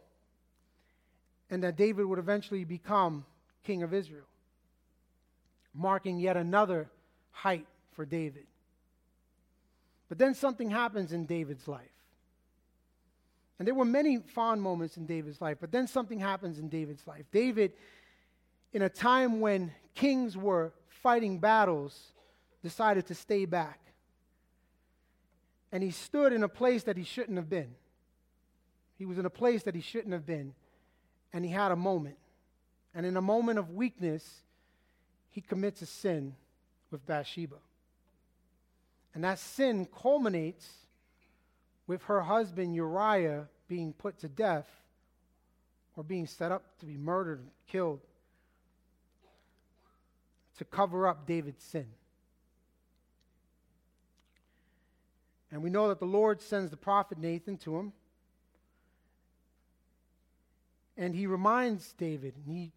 [1.49, 3.25] and that David would eventually become
[3.63, 4.27] king of Israel,
[5.73, 6.89] marking yet another
[7.31, 8.45] height for David.
[10.09, 11.81] But then something happens in David's life.
[13.59, 17.07] And there were many fond moments in David's life, but then something happens in David's
[17.07, 17.25] life.
[17.31, 17.73] David
[18.73, 22.11] in a time when kings were fighting battles,
[22.61, 23.79] decided to stay back.
[25.77, 27.75] And he stood in a place that he shouldn't have been.
[28.97, 30.55] He was in a place that he shouldn't have been.
[31.31, 32.17] And he had a moment.
[32.95, 34.41] And in a moment of weakness,
[35.29, 36.33] he commits a sin
[36.89, 37.57] with Bathsheba.
[39.13, 40.67] And that sin culminates
[41.85, 44.67] with her husband Uriah being put to death
[45.95, 47.99] or being set up to be murdered, and killed
[50.57, 51.85] to cover up David's sin.
[55.51, 57.93] And we know that the Lord sends the prophet Nathan to him.
[60.97, 62.71] And he reminds David, and he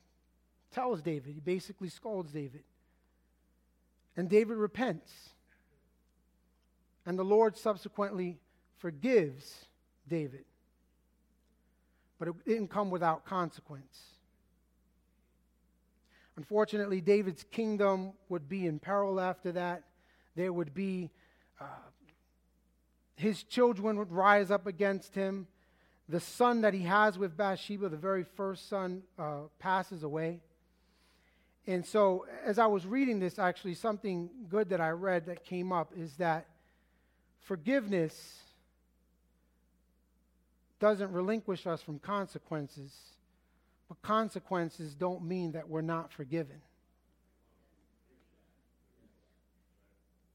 [0.72, 2.62] tells David, he basically scolds David.
[4.16, 5.30] And David repents.
[7.06, 8.38] And the Lord subsequently
[8.78, 9.66] forgives
[10.08, 10.44] David.
[12.18, 13.98] But it didn't come without consequence.
[16.36, 19.82] Unfortunately, David's kingdom would be in peril after that.
[20.36, 21.10] There would be,
[21.60, 21.64] uh,
[23.20, 25.46] his children would rise up against him.
[26.08, 30.40] The son that he has with Bathsheba, the very first son, uh, passes away.
[31.66, 35.70] And so, as I was reading this, actually, something good that I read that came
[35.70, 36.46] up is that
[37.40, 38.38] forgiveness
[40.80, 42.92] doesn't relinquish us from consequences,
[43.86, 46.62] but consequences don't mean that we're not forgiven.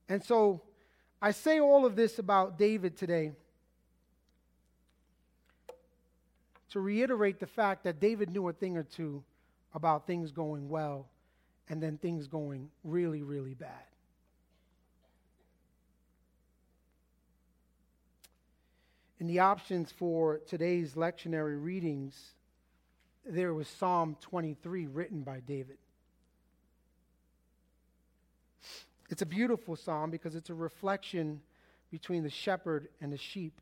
[0.07, 0.61] And so,
[1.25, 3.31] I say all of this about David today
[6.69, 9.23] to reiterate the fact that David knew a thing or two
[9.73, 11.07] about things going well
[11.67, 13.71] and then things going really, really bad.
[19.19, 22.35] In the options for today's lectionary readings,
[23.25, 25.77] there was Psalm 23 written by David.
[29.09, 31.41] It's a beautiful psalm because it's a reflection
[31.91, 33.61] between the shepherd and the sheep.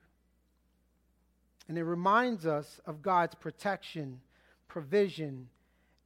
[1.68, 4.22] And it reminds us of God's protection,
[4.68, 5.50] provision,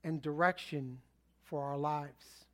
[0.04, 1.00] and direction
[1.44, 2.46] for our lives.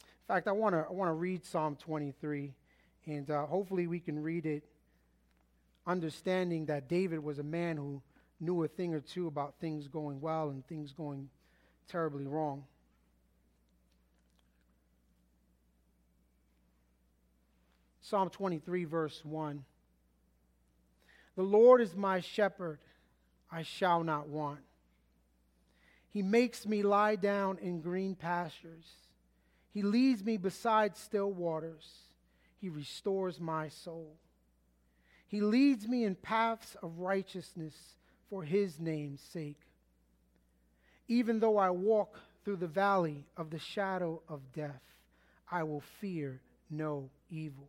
[0.00, 2.52] In fact, I want to I want to read Psalm 23,
[3.06, 4.62] and uh, hopefully we can read it,
[5.86, 8.02] understanding that David was a man who
[8.40, 11.28] knew a thing or two about things going well and things going
[11.88, 12.64] terribly wrong.
[18.08, 19.64] Psalm 23, verse 1.
[21.36, 22.78] The Lord is my shepherd,
[23.52, 24.60] I shall not want.
[26.08, 28.86] He makes me lie down in green pastures.
[29.74, 31.86] He leads me beside still waters.
[32.60, 34.16] He restores my soul.
[35.26, 37.74] He leads me in paths of righteousness
[38.30, 39.60] for his name's sake.
[41.08, 44.82] Even though I walk through the valley of the shadow of death,
[45.50, 46.40] I will fear
[46.70, 47.68] no evil,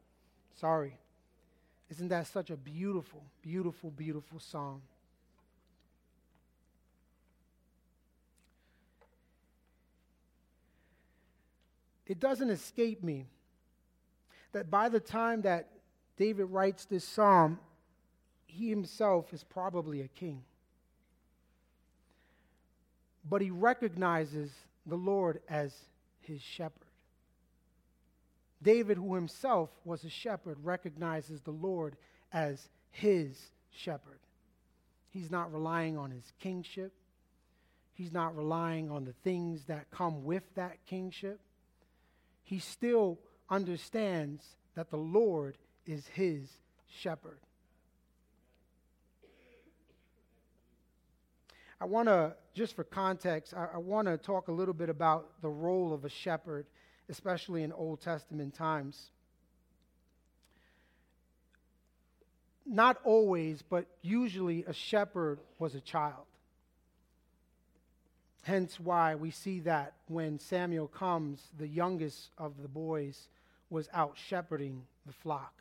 [0.59, 0.97] Sorry.
[1.89, 4.81] Isn't that such a beautiful, beautiful, beautiful song?
[12.11, 13.25] it doesn't escape me
[14.51, 15.69] that by the time that
[16.17, 17.57] David writes this psalm,
[18.47, 20.43] he himself is probably a king.
[23.29, 24.51] But he recognizes
[24.85, 25.73] the Lord as
[26.19, 26.80] his shepherd.
[28.61, 31.95] David, who himself was a shepherd, recognizes the Lord
[32.31, 33.37] as his
[33.71, 34.19] shepherd.
[35.09, 36.93] He's not relying on his kingship.
[37.93, 41.39] He's not relying on the things that come with that kingship
[42.51, 43.17] he still
[43.49, 44.43] understands
[44.75, 46.49] that the Lord is his
[46.89, 47.39] shepherd.
[51.79, 55.41] I want to, just for context, I, I want to talk a little bit about
[55.41, 56.65] the role of a shepherd,
[57.11, 59.11] especially in Old Testament times.
[62.65, 66.25] Not always, but usually a shepherd was a child.
[68.43, 73.27] Hence, why we see that when Samuel comes, the youngest of the boys
[73.69, 75.53] was out shepherding the flock.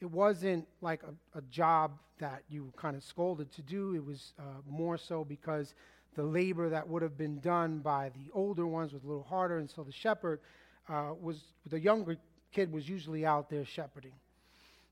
[0.00, 4.34] It wasn't like a, a job that you kind of scolded to do, it was
[4.38, 5.74] uh, more so because
[6.16, 9.58] the labor that would have been done by the older ones was a little harder,
[9.58, 10.40] and so the shepherd
[10.88, 12.16] uh, was, the younger
[12.52, 14.14] kid was usually out there shepherding.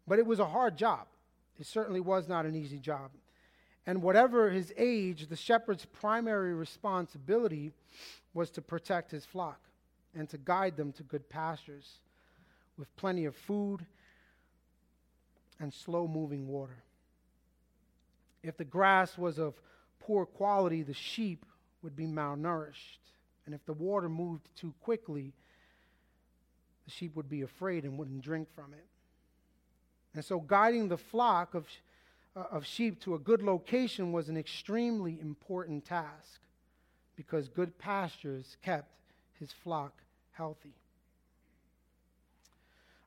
[0.06, 1.06] But it was a hard job.
[1.58, 3.10] It certainly was not an easy job.
[3.86, 7.72] And whatever his age, the shepherd's primary responsibility
[8.34, 9.60] was to protect his flock
[10.14, 12.00] and to guide them to good pastures
[12.76, 13.84] with plenty of food
[15.58, 16.76] and slow moving water.
[18.42, 19.54] If the grass was of
[20.00, 21.44] poor quality, the sheep
[21.82, 22.98] would be malnourished.
[23.46, 25.32] And if the water moved too quickly,
[26.84, 28.86] the sheep would be afraid and wouldn't drink from it.
[30.14, 31.66] And so, guiding the flock of
[32.38, 36.40] uh, of sheep to a good location was an extremely important task
[37.16, 38.92] because good pastures kept
[39.40, 39.92] his flock
[40.32, 40.74] healthy.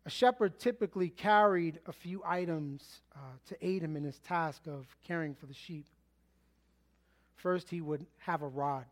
[0.05, 4.85] A shepherd typically carried a few items uh, to aid him in his task of
[5.07, 5.85] caring for the sheep.
[7.41, 8.85] First, he would have a rod.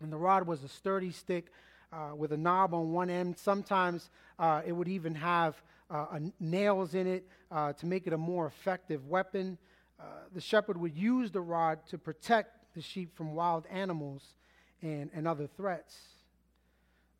[0.00, 1.52] And the rod was a sturdy stick
[1.92, 3.36] uh, with a knob on one end.
[3.36, 4.08] Sometimes
[4.38, 5.60] uh, it would even have
[5.90, 6.06] uh,
[6.40, 9.58] nails in it uh, to make it a more effective weapon.
[10.00, 10.04] Uh,
[10.34, 14.34] the shepherd would use the rod to protect the sheep from wild animals
[14.80, 15.96] and, and other threats.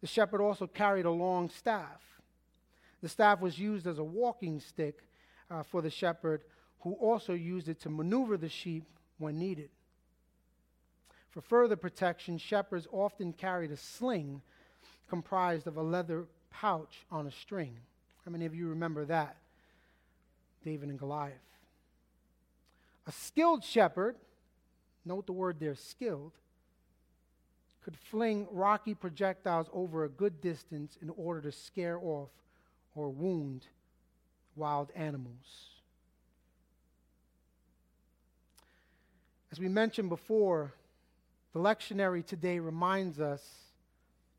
[0.01, 2.01] The shepherd also carried a long staff.
[3.03, 5.03] The staff was used as a walking stick
[5.51, 6.43] uh, for the shepherd,
[6.81, 8.85] who also used it to maneuver the sheep
[9.19, 9.69] when needed.
[11.39, 14.43] For further protection, shepherds often carried a sling
[15.09, 17.77] comprised of a leather pouch on a string.
[18.25, 19.37] How many of you remember that?
[20.65, 21.35] David and Goliath.
[23.07, 24.17] A skilled shepherd,
[25.05, 26.33] note the word there, skilled,
[27.85, 32.31] could fling rocky projectiles over a good distance in order to scare off
[32.97, 33.65] or wound
[34.57, 35.69] wild animals.
[39.53, 40.73] As we mentioned before,
[41.59, 43.43] the lectionary today reminds us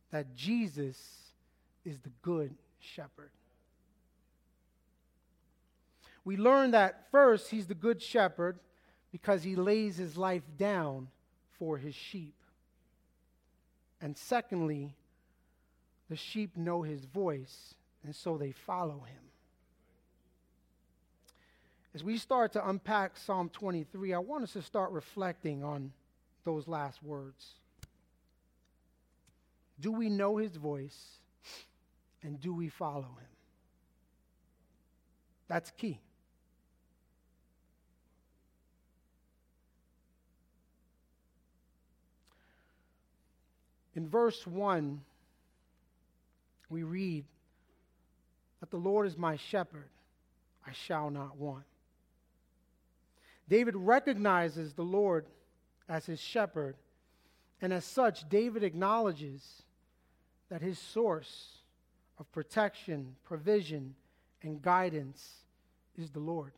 [0.10, 0.98] that Jesus
[1.84, 3.32] is the good shepherd.
[6.24, 8.58] We learn that first, he's the good shepherd
[9.12, 11.10] because he lays his life down
[11.58, 12.36] for his sheep.
[14.02, 14.96] And secondly,
[16.10, 19.24] the sheep know his voice, and so they follow him.
[21.94, 25.92] As we start to unpack Psalm 23, I want us to start reflecting on
[26.44, 27.46] those last words.
[29.80, 30.98] Do we know his voice,
[32.24, 33.30] and do we follow him?
[35.48, 36.00] That's key.
[43.96, 45.02] In verse 1,
[46.70, 47.26] we read
[48.60, 49.90] that the Lord is my shepherd,
[50.66, 51.64] I shall not want.
[53.50, 55.26] David recognizes the Lord
[55.90, 56.76] as his shepherd,
[57.62, 59.64] and as such, David acknowledges
[60.50, 61.58] that his source
[62.20, 63.96] of protection, provision,
[64.44, 65.28] and guidance
[65.98, 66.54] is the Lord.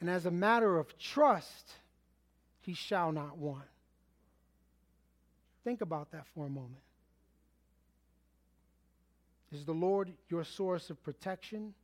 [0.00, 1.72] And as a matter of trust,
[2.60, 3.64] he shall not want.
[5.62, 6.82] Think about that for a moment.
[9.52, 11.74] Is the Lord your source of protection?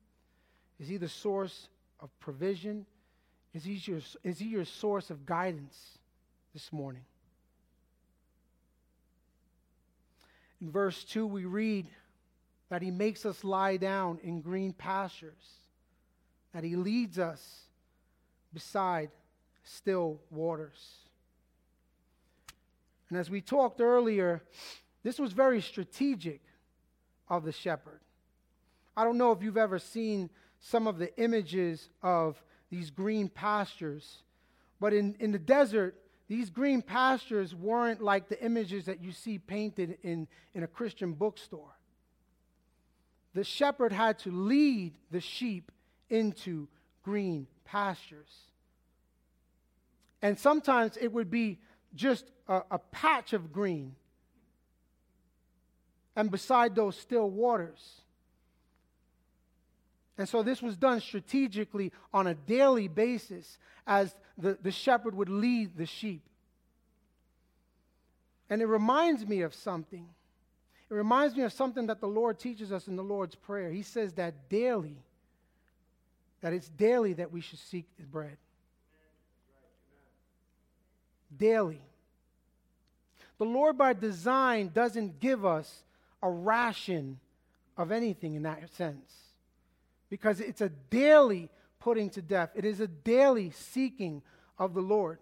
[0.78, 1.68] Is he the source
[2.00, 2.84] of provision?
[3.52, 5.98] Is he your, is he your source of guidance
[6.52, 7.04] this morning?
[10.60, 11.86] In verse 2, we read
[12.68, 15.54] that he makes us lie down in green pastures,
[16.52, 17.62] that he leads us
[18.52, 19.10] beside
[19.64, 20.96] still waters.
[23.08, 24.42] And as we talked earlier,
[25.02, 26.40] this was very strategic
[27.28, 28.00] of the shepherd.
[28.96, 30.30] I don't know if you've ever seen
[30.60, 32.40] some of the images of
[32.70, 34.22] these green pastures,
[34.80, 35.96] but in, in the desert,
[36.28, 41.12] these green pastures weren't like the images that you see painted in, in a Christian
[41.12, 41.76] bookstore.
[43.34, 45.72] The shepherd had to lead the sheep
[46.08, 46.68] into
[47.02, 48.30] green pastures.
[50.22, 51.58] And sometimes it would be
[51.94, 53.94] just a, a patch of green.
[56.14, 58.02] And beside those still waters.
[60.20, 63.56] And so this was done strategically on a daily basis
[63.86, 66.20] as the, the shepherd would lead the sheep.
[68.50, 70.06] And it reminds me of something.
[70.90, 73.70] It reminds me of something that the Lord teaches us in the Lord's Prayer.
[73.70, 74.98] He says that daily,
[76.42, 78.36] that it's daily that we should seek His bread
[81.34, 81.80] daily.
[83.38, 85.82] The Lord, by design, doesn't give us
[86.22, 87.20] a ration
[87.78, 89.29] of anything in that sense
[90.10, 91.48] because it's a daily
[91.78, 92.50] putting to death.
[92.54, 94.22] It is a daily seeking
[94.58, 95.18] of the Lord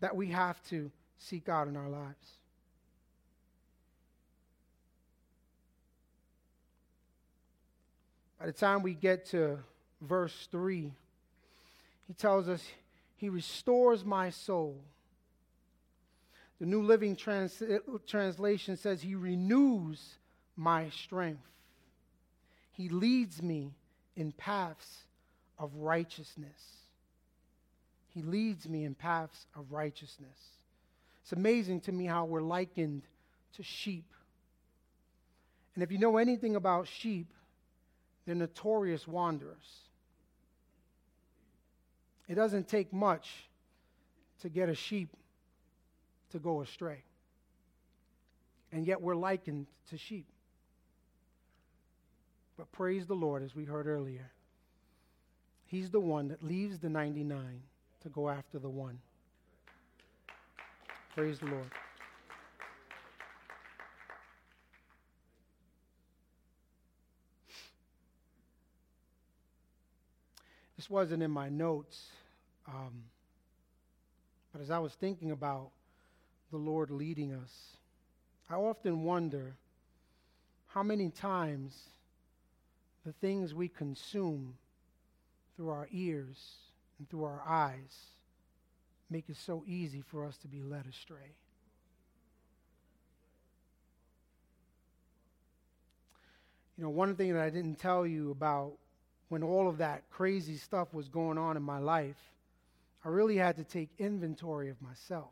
[0.00, 2.38] that we have to seek out in our lives.
[8.38, 9.58] By the time we get to
[10.02, 10.92] verse 3,
[12.06, 12.62] he tells us,
[13.16, 14.76] He restores my soul.
[16.60, 17.62] The New Living Trans-
[18.06, 20.16] Translation says, He renews
[20.54, 21.42] my strength.
[22.72, 23.72] He leads me
[24.16, 24.98] in paths
[25.58, 26.60] of righteousness.
[28.14, 30.38] He leads me in paths of righteousness.
[31.22, 33.02] It's amazing to me how we're likened
[33.56, 34.06] to sheep.
[35.74, 37.26] And if you know anything about sheep,
[38.24, 39.56] they're notorious wanderers.
[42.28, 43.28] It doesn't take much
[44.40, 45.10] to get a sheep
[46.32, 47.02] to go astray.
[48.72, 50.26] And yet we're likened to sheep.
[52.56, 54.30] But praise the Lord, as we heard earlier,
[55.66, 57.60] He's the one that leaves the 99
[58.02, 58.98] to go after the one.
[61.14, 61.70] Praise the Lord.
[70.76, 72.00] This wasn't in my notes,
[72.68, 73.02] um,
[74.52, 75.70] but as I was thinking about
[76.52, 77.50] the Lord leading us,
[78.48, 79.56] I often wonder
[80.68, 81.72] how many times
[83.06, 84.54] the things we consume
[85.56, 86.36] through our ears
[86.98, 87.96] and through our eyes
[89.08, 91.36] make it so easy for us to be led astray.
[96.76, 98.72] You know, one thing that I didn't tell you about
[99.28, 102.18] when all of that crazy stuff was going on in my life,
[103.04, 105.30] I really had to take inventory of myself.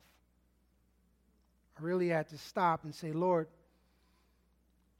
[1.76, 3.48] I really had to stop and say, Lord,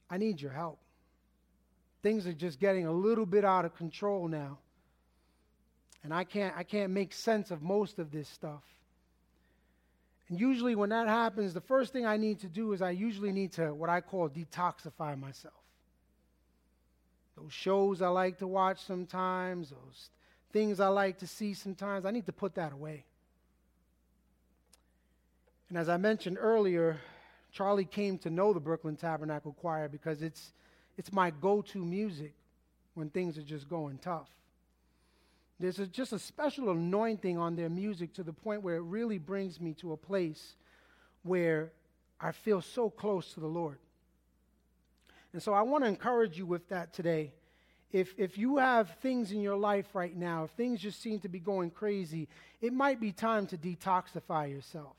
[0.09, 0.77] I need your help.
[2.05, 4.59] Things are just getting a little bit out of control now.
[6.03, 8.61] And I can't, I can't make sense of most of this stuff.
[10.29, 13.31] And usually, when that happens, the first thing I need to do is I usually
[13.31, 15.55] need to, what I call, detoxify myself.
[17.35, 20.09] Those shows I like to watch sometimes, those
[20.53, 23.03] things I like to see sometimes, I need to put that away.
[25.69, 26.99] And as I mentioned earlier,
[27.51, 30.51] Charlie came to know the Brooklyn Tabernacle Choir because it's,
[30.97, 32.33] it's my go to music
[32.93, 34.29] when things are just going tough.
[35.59, 39.17] There's a, just a special anointing on their music to the point where it really
[39.17, 40.55] brings me to a place
[41.23, 41.71] where
[42.19, 43.77] I feel so close to the Lord.
[45.33, 47.33] And so I want to encourage you with that today.
[47.91, 51.29] If, if you have things in your life right now, if things just seem to
[51.29, 52.27] be going crazy,
[52.61, 54.95] it might be time to detoxify yourself.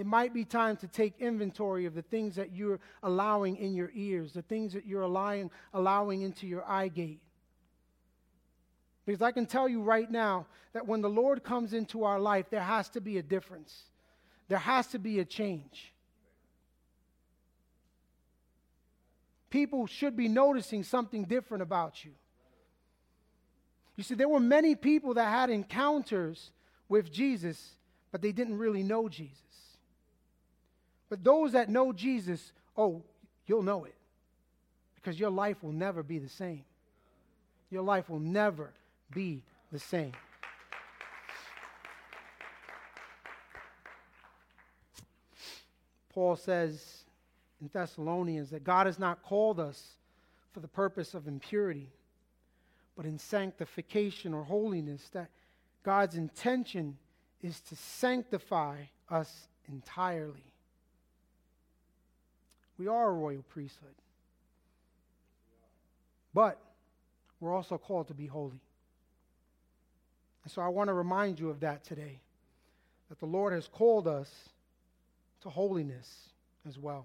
[0.00, 3.90] It might be time to take inventory of the things that you're allowing in your
[3.94, 7.20] ears, the things that you're allowing, allowing into your eye gate.
[9.04, 12.46] Because I can tell you right now that when the Lord comes into our life,
[12.48, 13.82] there has to be a difference.
[14.48, 15.92] There has to be a change.
[19.50, 22.12] People should be noticing something different about you.
[23.96, 26.52] You see, there were many people that had encounters
[26.88, 27.76] with Jesus,
[28.10, 29.49] but they didn't really know Jesus.
[31.10, 33.02] But those that know Jesus, oh,
[33.46, 33.94] you'll know it.
[34.94, 36.64] Because your life will never be the same.
[37.70, 38.70] Your life will never
[39.12, 39.42] be
[39.72, 40.12] the same.
[46.14, 47.04] Paul says
[47.60, 49.96] in Thessalonians that God has not called us
[50.52, 51.88] for the purpose of impurity,
[52.96, 55.30] but in sanctification or holiness, that
[55.82, 56.98] God's intention
[57.42, 60.49] is to sanctify us entirely.
[62.80, 63.94] We are a royal priesthood.
[66.32, 66.58] But
[67.38, 68.62] we're also called to be holy.
[70.44, 72.20] And so I want to remind you of that today
[73.10, 74.30] that the Lord has called us
[75.42, 76.30] to holiness
[76.66, 77.04] as well.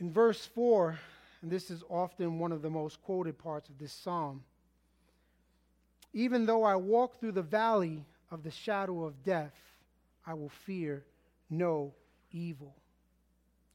[0.00, 0.98] In verse 4,
[1.42, 4.42] and this is often one of the most quoted parts of this psalm,
[6.12, 9.52] even though I walk through the valley of the shadow of death,
[10.28, 11.04] I will fear
[11.48, 11.94] no
[12.30, 12.74] evil.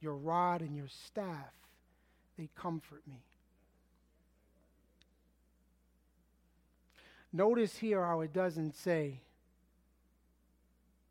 [0.00, 1.52] Your rod and your staff,
[2.38, 3.24] they comfort me.
[7.32, 9.20] Notice here how it doesn't say,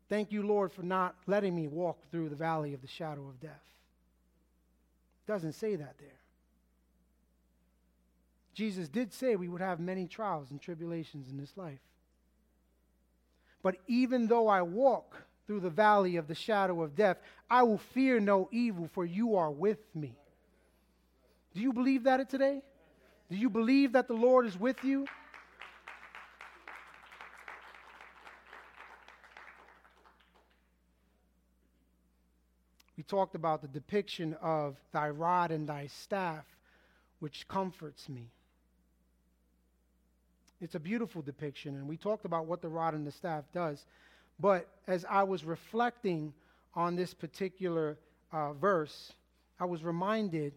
[0.08, 3.40] Thank you, Lord, for not letting me walk through the valley of the shadow of
[3.40, 3.50] death.
[5.26, 6.20] It doesn't say that there.
[8.54, 11.80] Jesus did say we would have many trials and tribulations in this life.
[13.62, 17.18] But even though I walk through the valley of the shadow of death,
[17.50, 20.14] I will fear no evil, for you are with me.
[21.54, 22.62] Do you believe that today?
[23.30, 25.06] Do you believe that the Lord is with you?
[32.96, 36.44] We talked about the depiction of thy rod and thy staff,
[37.18, 38.30] which comforts me.
[40.60, 43.84] It's a beautiful depiction, and we talked about what the rod and the staff does.
[44.38, 46.32] But as I was reflecting
[46.74, 47.96] on this particular
[48.32, 49.12] uh, verse,
[49.60, 50.52] I was reminded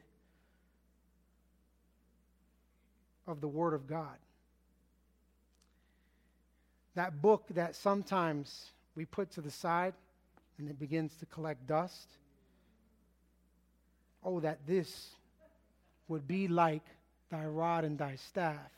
[3.27, 4.17] of the Word of God.
[6.95, 9.93] That book that sometimes we put to the side
[10.57, 12.07] and it begins to collect dust.
[14.23, 15.09] Oh, that this
[16.07, 16.83] would be like
[17.29, 18.71] thy rod and thy staff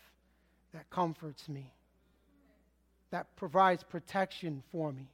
[0.73, 1.71] that comforts me
[3.11, 5.07] that provides protection for me.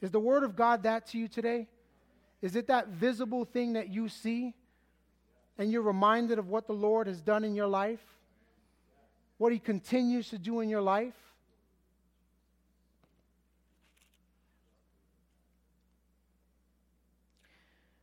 [0.00, 1.68] Is the Word of God that to you today?
[2.42, 4.54] Is it that visible thing that you see
[5.58, 8.04] and you're reminded of what the Lord has done in your life?
[9.38, 11.14] What He continues to do in your life?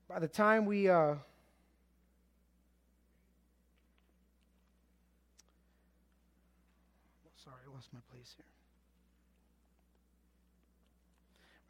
[0.08, 1.16] By the time we uh,
[7.44, 8.46] sorry, I lost my place here.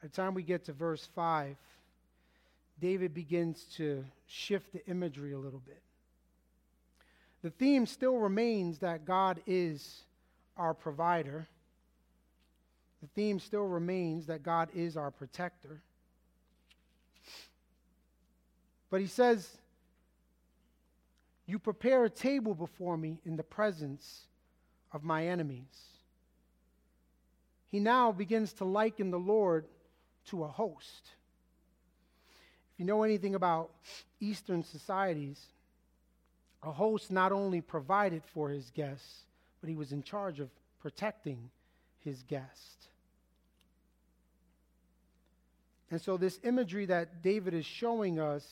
[0.03, 1.55] By the time we get to verse 5,
[2.81, 5.81] David begins to shift the imagery a little bit.
[7.41, 10.01] The theme still remains that God is
[10.57, 11.47] our provider.
[13.01, 15.79] The theme still remains that God is our protector.
[18.89, 19.55] But he says,
[21.45, 24.25] You prepare a table before me in the presence
[24.91, 25.79] of my enemies.
[27.71, 29.63] He now begins to liken the Lord
[30.29, 31.09] to a host.
[32.73, 33.71] If you know anything about
[34.19, 35.39] Eastern societies,
[36.63, 39.25] a host not only provided for his guests,
[39.61, 40.49] but he was in charge of
[40.81, 41.49] protecting
[41.99, 42.87] his guest.
[45.91, 48.43] And so, this imagery that David is showing us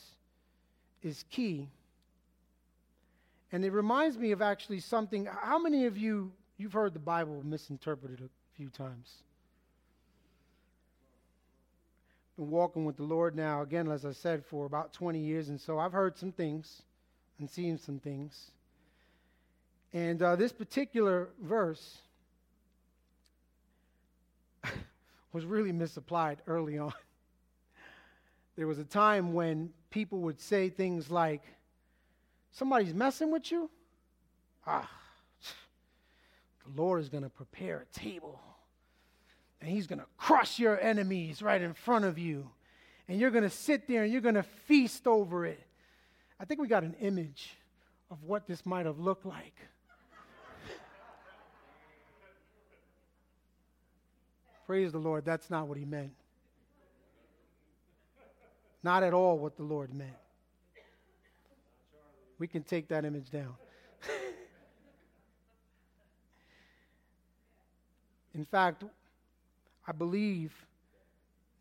[1.01, 1.69] is key.
[3.51, 5.25] And it reminds me of actually something.
[5.25, 9.23] How many of you, you've heard the Bible misinterpreted a few times?
[12.41, 15.49] Been walking with the Lord now, again, as I said, for about 20 years.
[15.49, 16.81] And so I've heard some things
[17.37, 18.49] and seen some things.
[19.93, 21.99] And uh, this particular verse
[25.31, 26.93] was really misapplied early on.
[28.57, 31.41] There was a time when people would say things like,
[32.51, 33.69] Somebody's messing with you?
[34.67, 34.89] Ah,
[36.65, 38.39] the Lord is going to prepare a table
[39.61, 42.49] and he's going to crush your enemies right in front of you.
[43.07, 45.61] And you're going to sit there and you're going to feast over it.
[46.39, 47.55] I think we got an image
[48.09, 49.55] of what this might have looked like.
[54.65, 56.13] Praise the Lord, that's not what he meant.
[58.83, 60.09] Not at all what the Lord meant.
[62.39, 63.53] We can take that image down.
[68.33, 68.83] In fact,
[69.87, 70.53] I believe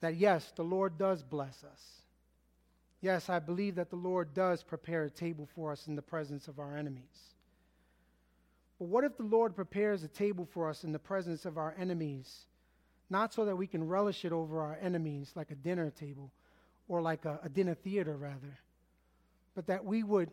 [0.00, 2.00] that yes, the Lord does bless us.
[3.00, 6.48] Yes, I believe that the Lord does prepare a table for us in the presence
[6.48, 7.34] of our enemies.
[8.78, 11.74] But what if the Lord prepares a table for us in the presence of our
[11.78, 12.46] enemies,
[13.08, 16.30] not so that we can relish it over our enemies like a dinner table
[16.88, 18.58] or like a, a dinner theater, rather,
[19.54, 20.30] but that we would,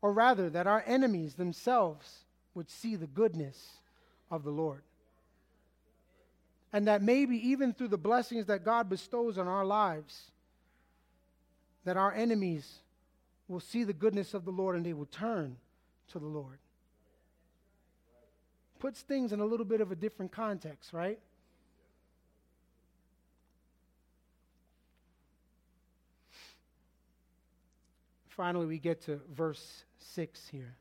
[0.00, 2.24] or rather, that our enemies themselves
[2.54, 3.72] would see the goodness
[4.30, 4.82] of the Lord?
[6.72, 10.30] And that maybe even through the blessings that God bestows on our lives,
[11.84, 12.78] that our enemies
[13.48, 15.56] will see the goodness of the Lord and they will turn
[16.12, 16.58] to the Lord.
[18.78, 21.18] Puts things in a little bit of a different context, right?
[28.30, 30.74] Finally, we get to verse 6 here.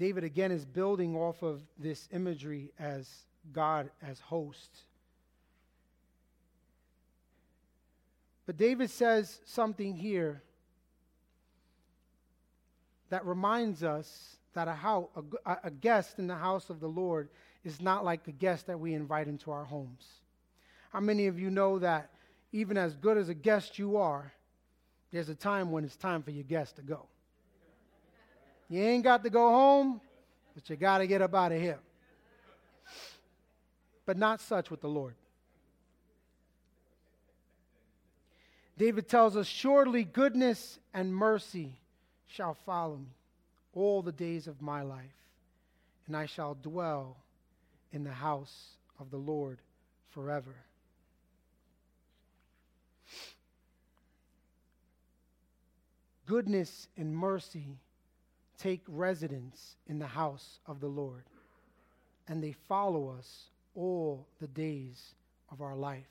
[0.00, 3.06] David again is building off of this imagery as
[3.52, 4.70] God as host.
[8.46, 10.42] But David says something here
[13.10, 15.08] that reminds us that a, house,
[15.44, 17.28] a, a, guest in the house of the Lord
[17.62, 20.06] is not like a guest that we invite into our homes.
[20.94, 22.10] How many of you know that
[22.52, 24.32] even as good as a guest you are,
[25.10, 27.09] there's a time when it's time for your guest to go?
[28.70, 30.00] You ain't got to go home,
[30.54, 31.80] but you got to get up out of here.
[34.06, 35.16] But not such with the Lord.
[38.78, 41.80] David tells us, Surely goodness and mercy
[42.28, 43.12] shall follow me
[43.74, 45.04] all the days of my life,
[46.06, 47.16] and I shall dwell
[47.92, 49.58] in the house of the Lord
[50.10, 50.54] forever.
[56.26, 57.80] Goodness and mercy
[58.60, 61.24] take residence in the house of the Lord,
[62.28, 63.44] and they follow us
[63.74, 65.14] all the days
[65.50, 66.04] of our life.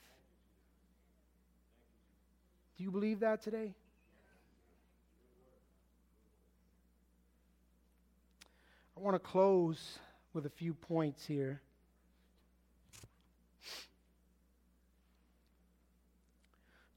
[2.77, 3.73] Do you believe that today?
[8.97, 9.99] I want to close
[10.33, 11.61] with a few points here.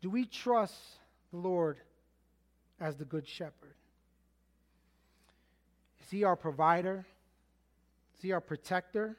[0.00, 0.74] Do we trust
[1.30, 1.78] the Lord
[2.80, 3.74] as the Good Shepherd?
[6.12, 7.06] Is He our provider?
[8.18, 9.16] Is He our protector?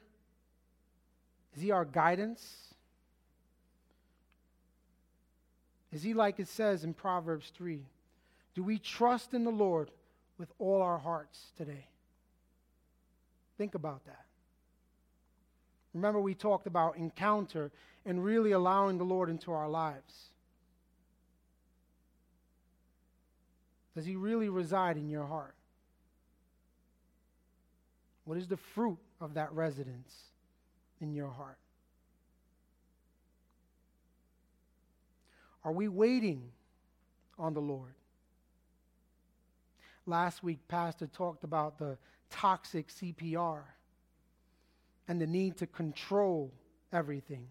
[1.56, 2.72] Is He our guidance?
[5.90, 7.80] Is He like it says in Proverbs 3?
[8.54, 9.90] Do we trust in the Lord
[10.38, 11.88] with all our hearts today?
[13.58, 14.26] Think about that.
[15.94, 17.72] Remember, we talked about encounter
[18.06, 20.30] and really allowing the Lord into our lives.
[23.96, 25.56] Does He really reside in your heart?
[28.24, 30.12] What is the fruit of that residence
[31.00, 31.58] in your heart?
[35.64, 36.50] Are we waiting
[37.38, 37.94] on the Lord?
[40.06, 41.96] Last week, Pastor talked about the
[42.30, 43.62] toxic CPR
[45.08, 46.52] and the need to control
[46.92, 47.48] everything.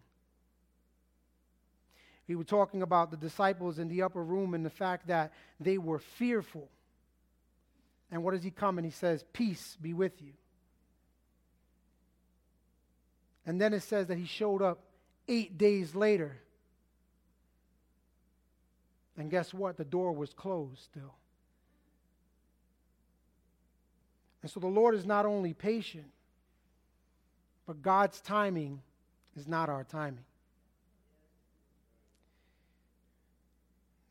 [2.27, 5.77] We were talking about the disciples in the upper room and the fact that they
[5.77, 6.69] were fearful.
[8.11, 10.33] And what does he come and he says, Peace be with you.
[13.45, 14.79] And then it says that he showed up
[15.27, 16.37] eight days later.
[19.17, 19.77] And guess what?
[19.77, 21.13] The door was closed still.
[24.41, 26.09] And so the Lord is not only patient,
[27.65, 28.81] but God's timing
[29.37, 30.25] is not our timing.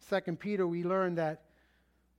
[0.09, 1.43] Second Peter, we learn that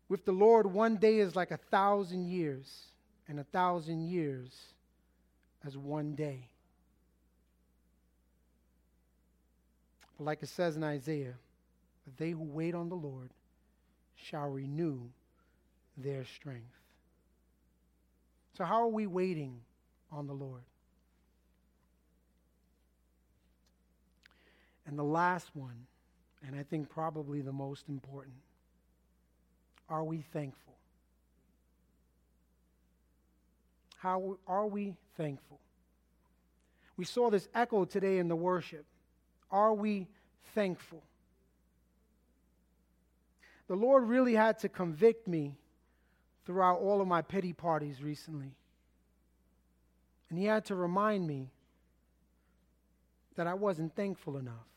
[0.09, 2.85] with the Lord, one day is like a thousand years,
[3.27, 4.49] and a thousand years
[5.65, 6.47] as one day.
[10.12, 11.35] But like it says in Isaiah,
[12.17, 13.29] they who wait on the Lord
[14.15, 15.01] shall renew
[15.97, 16.65] their strength.
[18.57, 19.59] So, how are we waiting
[20.11, 20.61] on the Lord?
[24.85, 25.87] And the last one,
[26.45, 28.35] and I think probably the most important,
[29.89, 30.73] are we thankful?
[33.97, 35.59] How are we thankful?
[36.97, 38.85] We saw this echo today in the worship.
[39.53, 40.07] Are we
[40.55, 41.03] thankful?
[43.67, 45.55] The Lord really had to convict me
[46.45, 48.55] throughout all of my pity parties recently.
[50.29, 51.51] And He had to remind me
[53.35, 54.67] that I wasn't thankful enough.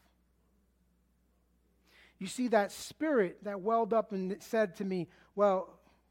[2.18, 5.70] You see, that spirit that welled up and said to me, Well,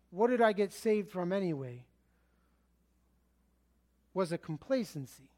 [0.09, 1.85] what did I get saved from anyway?
[4.15, 5.29] was a complacency.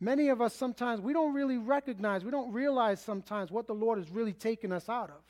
[0.00, 3.98] Many of us sometimes, we don't really recognize, we don't realize sometimes what the Lord
[3.98, 5.22] has really taken us out of.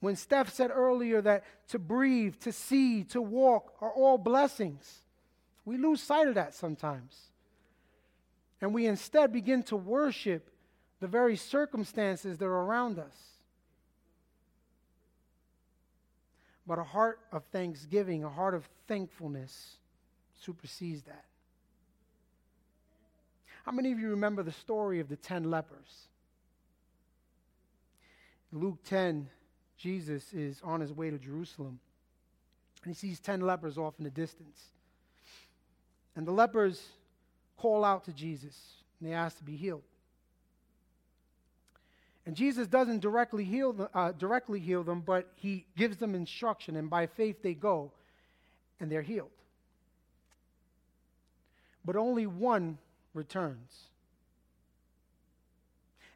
[0.00, 5.02] When Steph said earlier that to breathe, to see, to walk are all blessings,
[5.64, 7.16] we lose sight of that sometimes.
[8.60, 10.50] And we instead begin to worship
[11.00, 13.14] the very circumstances that are around us.
[16.66, 19.76] But a heart of thanksgiving, a heart of thankfulness
[20.44, 21.24] supersedes that.
[23.64, 26.08] How many of you remember the story of the ten lepers?
[28.52, 29.28] Luke 10,
[29.76, 31.78] Jesus is on his way to Jerusalem.
[32.82, 34.60] And he sees 10 lepers off in the distance.
[36.16, 36.82] And the lepers
[37.56, 38.56] call out to Jesus
[38.98, 39.82] and they ask to be healed.
[42.26, 46.76] And Jesus doesn't directly heal, them, uh, directly heal them, but he gives them instruction,
[46.76, 47.92] and by faith they go
[48.78, 49.30] and they're healed.
[51.84, 52.78] But only one
[53.14, 53.84] returns.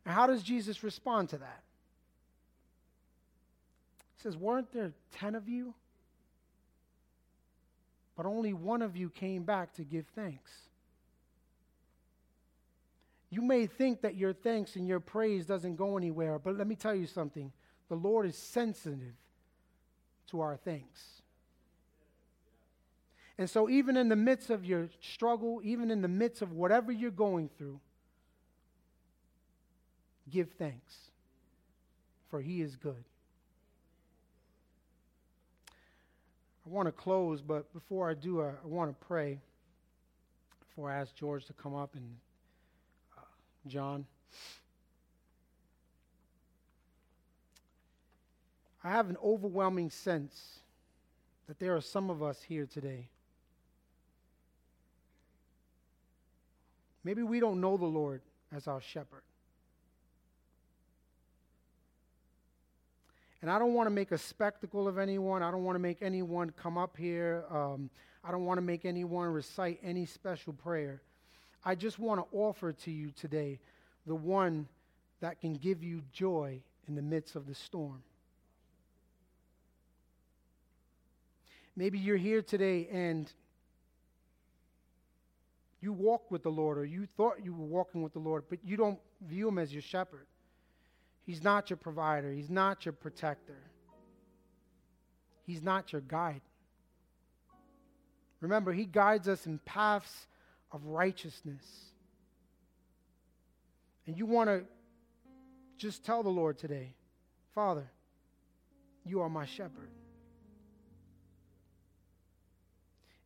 [0.04, 1.62] And how does Jesus respond to that?
[4.16, 5.74] He says, Weren't there 10 of you?
[8.16, 10.52] But only one of you came back to give thanks.
[13.30, 16.76] You may think that your thanks and your praise doesn't go anywhere, but let me
[16.76, 17.50] tell you something.
[17.88, 19.14] The Lord is sensitive
[20.28, 21.22] to our thanks.
[23.36, 26.92] And so, even in the midst of your struggle, even in the midst of whatever
[26.92, 27.80] you're going through,
[30.30, 30.94] give thanks,
[32.30, 33.04] for He is good.
[36.66, 39.38] I want to close, but before I do, I, I want to pray
[40.60, 42.16] before I ask George to come up and
[43.18, 43.22] uh,
[43.66, 44.06] John.
[48.82, 50.60] I have an overwhelming sense
[51.48, 53.08] that there are some of us here today.
[57.04, 59.22] Maybe we don't know the Lord as our shepherd.
[63.42, 65.42] And I don't want to make a spectacle of anyone.
[65.42, 67.44] I don't want to make anyone come up here.
[67.50, 67.90] Um,
[68.24, 71.02] I don't want to make anyone recite any special prayer.
[71.62, 73.58] I just want to offer to you today
[74.06, 74.66] the one
[75.20, 78.02] that can give you joy in the midst of the storm.
[81.76, 83.30] Maybe you're here today and
[85.84, 88.58] you walk with the Lord, or you thought you were walking with the Lord, but
[88.64, 90.26] you don't view him as your shepherd.
[91.26, 92.32] He's not your provider.
[92.32, 93.58] He's not your protector.
[95.46, 96.40] He's not your guide.
[98.40, 100.26] Remember, He guides us in paths
[100.72, 101.64] of righteousness.
[104.06, 104.64] And you want to
[105.76, 106.94] just tell the Lord today,
[107.54, 107.90] Father,
[109.04, 109.90] you are my shepherd.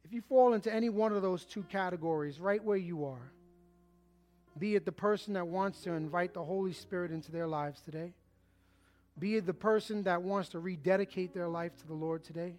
[0.08, 3.30] If you fall into any one of those two categories, right where you are,
[4.58, 8.14] be it the person that wants to invite the Holy Spirit into their lives today,
[9.18, 12.54] be it the person that wants to rededicate their life to the Lord today.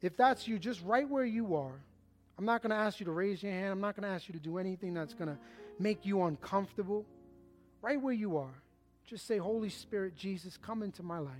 [0.00, 1.80] If that's you, just right where you are,
[2.38, 3.72] I'm not going to ask you to raise your hand.
[3.72, 5.38] I'm not going to ask you to do anything that's going to
[5.80, 7.04] make you uncomfortable.
[7.82, 8.62] Right where you are,
[9.06, 11.34] just say, Holy Spirit, Jesus, come into my life.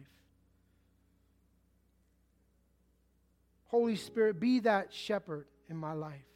[3.71, 6.27] Holy Spirit, be that shepherd in my life.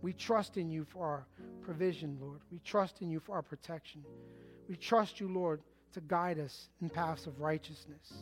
[0.00, 1.26] We trust in you for our
[1.60, 2.40] provision, Lord.
[2.50, 4.02] We trust in you for our protection.
[4.70, 5.60] We trust you, Lord,
[5.92, 8.14] to guide us in paths of righteousness.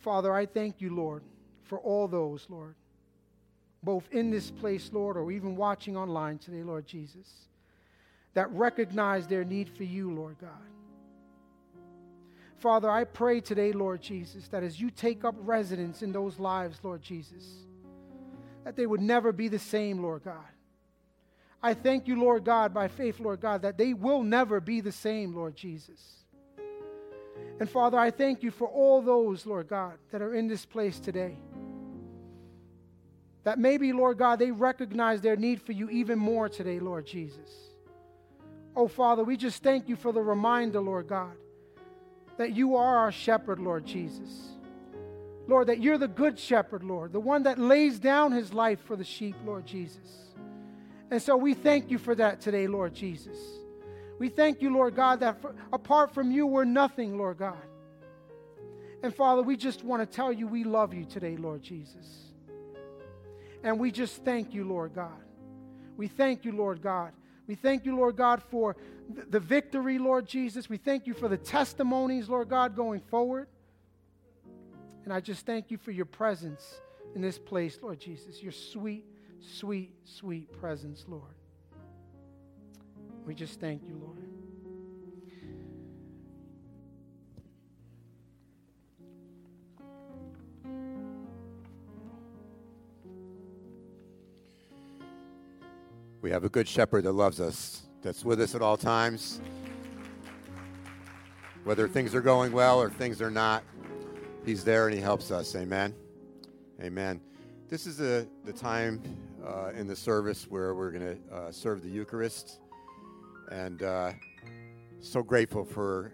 [0.00, 1.22] Father, I thank you, Lord,
[1.62, 2.74] for all those, Lord,
[3.82, 7.48] both in this place, Lord, or even watching online today, Lord Jesus,
[8.34, 10.50] that recognize their need for you, Lord God.
[12.58, 16.80] Father, I pray today, Lord Jesus, that as you take up residence in those lives,
[16.82, 17.44] Lord Jesus,
[18.64, 20.44] that they would never be the same, Lord God.
[21.62, 24.92] I thank you, Lord God, by faith, Lord God, that they will never be the
[24.92, 26.00] same, Lord Jesus.
[27.60, 30.98] And Father, I thank you for all those, Lord God, that are in this place
[30.98, 31.36] today.
[33.44, 37.50] That maybe, Lord God, they recognize their need for you even more today, Lord Jesus.
[38.74, 41.34] Oh, Father, we just thank you for the reminder, Lord God,
[42.38, 44.52] that you are our shepherd, Lord Jesus.
[45.46, 48.96] Lord, that you're the good shepherd, Lord, the one that lays down his life for
[48.96, 50.32] the sheep, Lord Jesus.
[51.10, 53.36] And so we thank you for that today, Lord Jesus.
[54.18, 57.56] We thank you, Lord God, that for, apart from you, we're nothing, Lord God.
[59.02, 62.32] And Father, we just want to tell you we love you today, Lord Jesus.
[63.62, 65.22] And we just thank you, Lord God.
[65.96, 67.12] We thank you, Lord God.
[67.48, 68.76] We thank you, Lord God, for
[69.30, 70.68] the victory, Lord Jesus.
[70.68, 73.48] We thank you for the testimonies, Lord God, going forward.
[75.04, 76.82] And I just thank you for your presence
[77.14, 79.06] in this place, Lord Jesus, your sweet,
[79.40, 81.34] sweet, sweet presence, Lord.
[83.24, 84.27] We just thank you, Lord.
[96.20, 99.40] We have a good shepherd that loves us that's with us at all times.
[101.62, 103.62] Whether things are going well or things are not,
[104.44, 105.54] He's there and He helps us.
[105.54, 105.94] Amen.
[106.82, 107.20] Amen.
[107.68, 109.00] This is the, the time
[109.46, 112.58] uh, in the service where we're going to uh, serve the Eucharist.
[113.52, 114.12] And uh,
[115.00, 116.12] so grateful for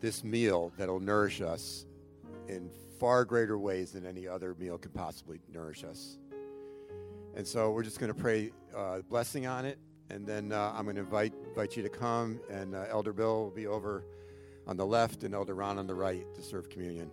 [0.00, 1.86] this meal that'll nourish us
[2.48, 6.18] in far greater ways than any other meal can possibly nourish us.
[7.38, 9.78] And so we're just going to pray uh, blessing on it
[10.10, 13.44] and then uh, I'm going to invite invite you to come, and uh, Elder Bill
[13.44, 14.04] will be over
[14.66, 17.10] on the left, and Elder Ron on the right to serve communion.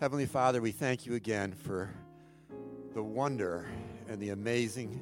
[0.00, 1.90] Heavenly Father, we thank you again for
[2.94, 3.66] the wonder
[4.08, 5.00] and the amazing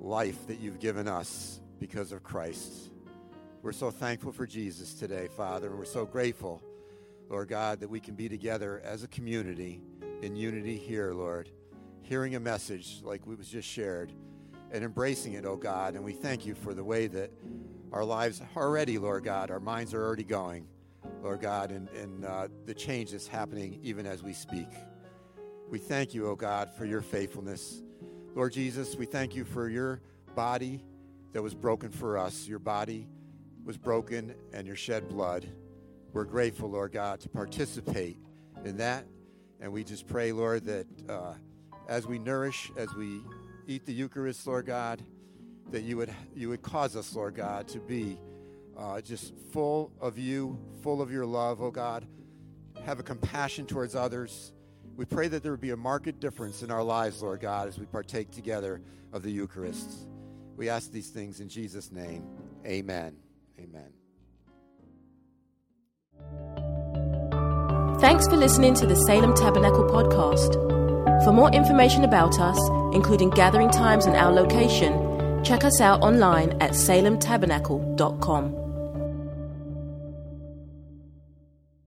[0.00, 2.90] life that you've given us because of Christ.
[3.62, 6.62] We're so thankful for Jesus today, Father, and we're so grateful,
[7.28, 9.80] Lord God, that we can be together as a community
[10.22, 11.50] in unity here, Lord,
[12.02, 14.12] hearing a message like we was just shared
[14.70, 15.94] and embracing it, oh God.
[15.94, 17.30] And we thank you for the way that
[17.92, 20.66] our lives are already, Lord God, our minds are already going,
[21.22, 24.68] Lord God, and, and uh, the change that's happening even as we speak.
[25.68, 27.82] We thank you, oh God, for your faithfulness.
[28.34, 30.00] Lord Jesus, we thank you for your
[30.34, 30.84] body
[31.32, 32.46] that was broken for us.
[32.46, 33.08] Your body
[33.64, 35.46] was broken and your shed blood.
[36.12, 38.18] We're grateful, Lord God, to participate
[38.64, 39.06] in that.
[39.60, 41.34] And we just pray, Lord, that uh,
[41.88, 43.20] as we nourish, as we
[43.66, 45.02] eat the Eucharist, Lord God,
[45.70, 48.18] that you would, you would cause us, Lord God, to be
[48.76, 52.06] uh, just full of you, full of your love, oh God.
[52.84, 54.52] Have a compassion towards others.
[54.96, 57.78] We pray that there would be a marked difference in our lives, Lord God, as
[57.78, 60.06] we partake together of the Eucharist.
[60.56, 62.26] We ask these things in Jesus' name.
[62.66, 63.16] Amen.
[63.58, 63.92] Amen.
[68.00, 70.81] Thanks for listening to the Salem Tabernacle podcast.
[71.24, 72.58] For more information about us,
[72.94, 78.61] including gathering times and our location, check us out online at salemtabernacle.com.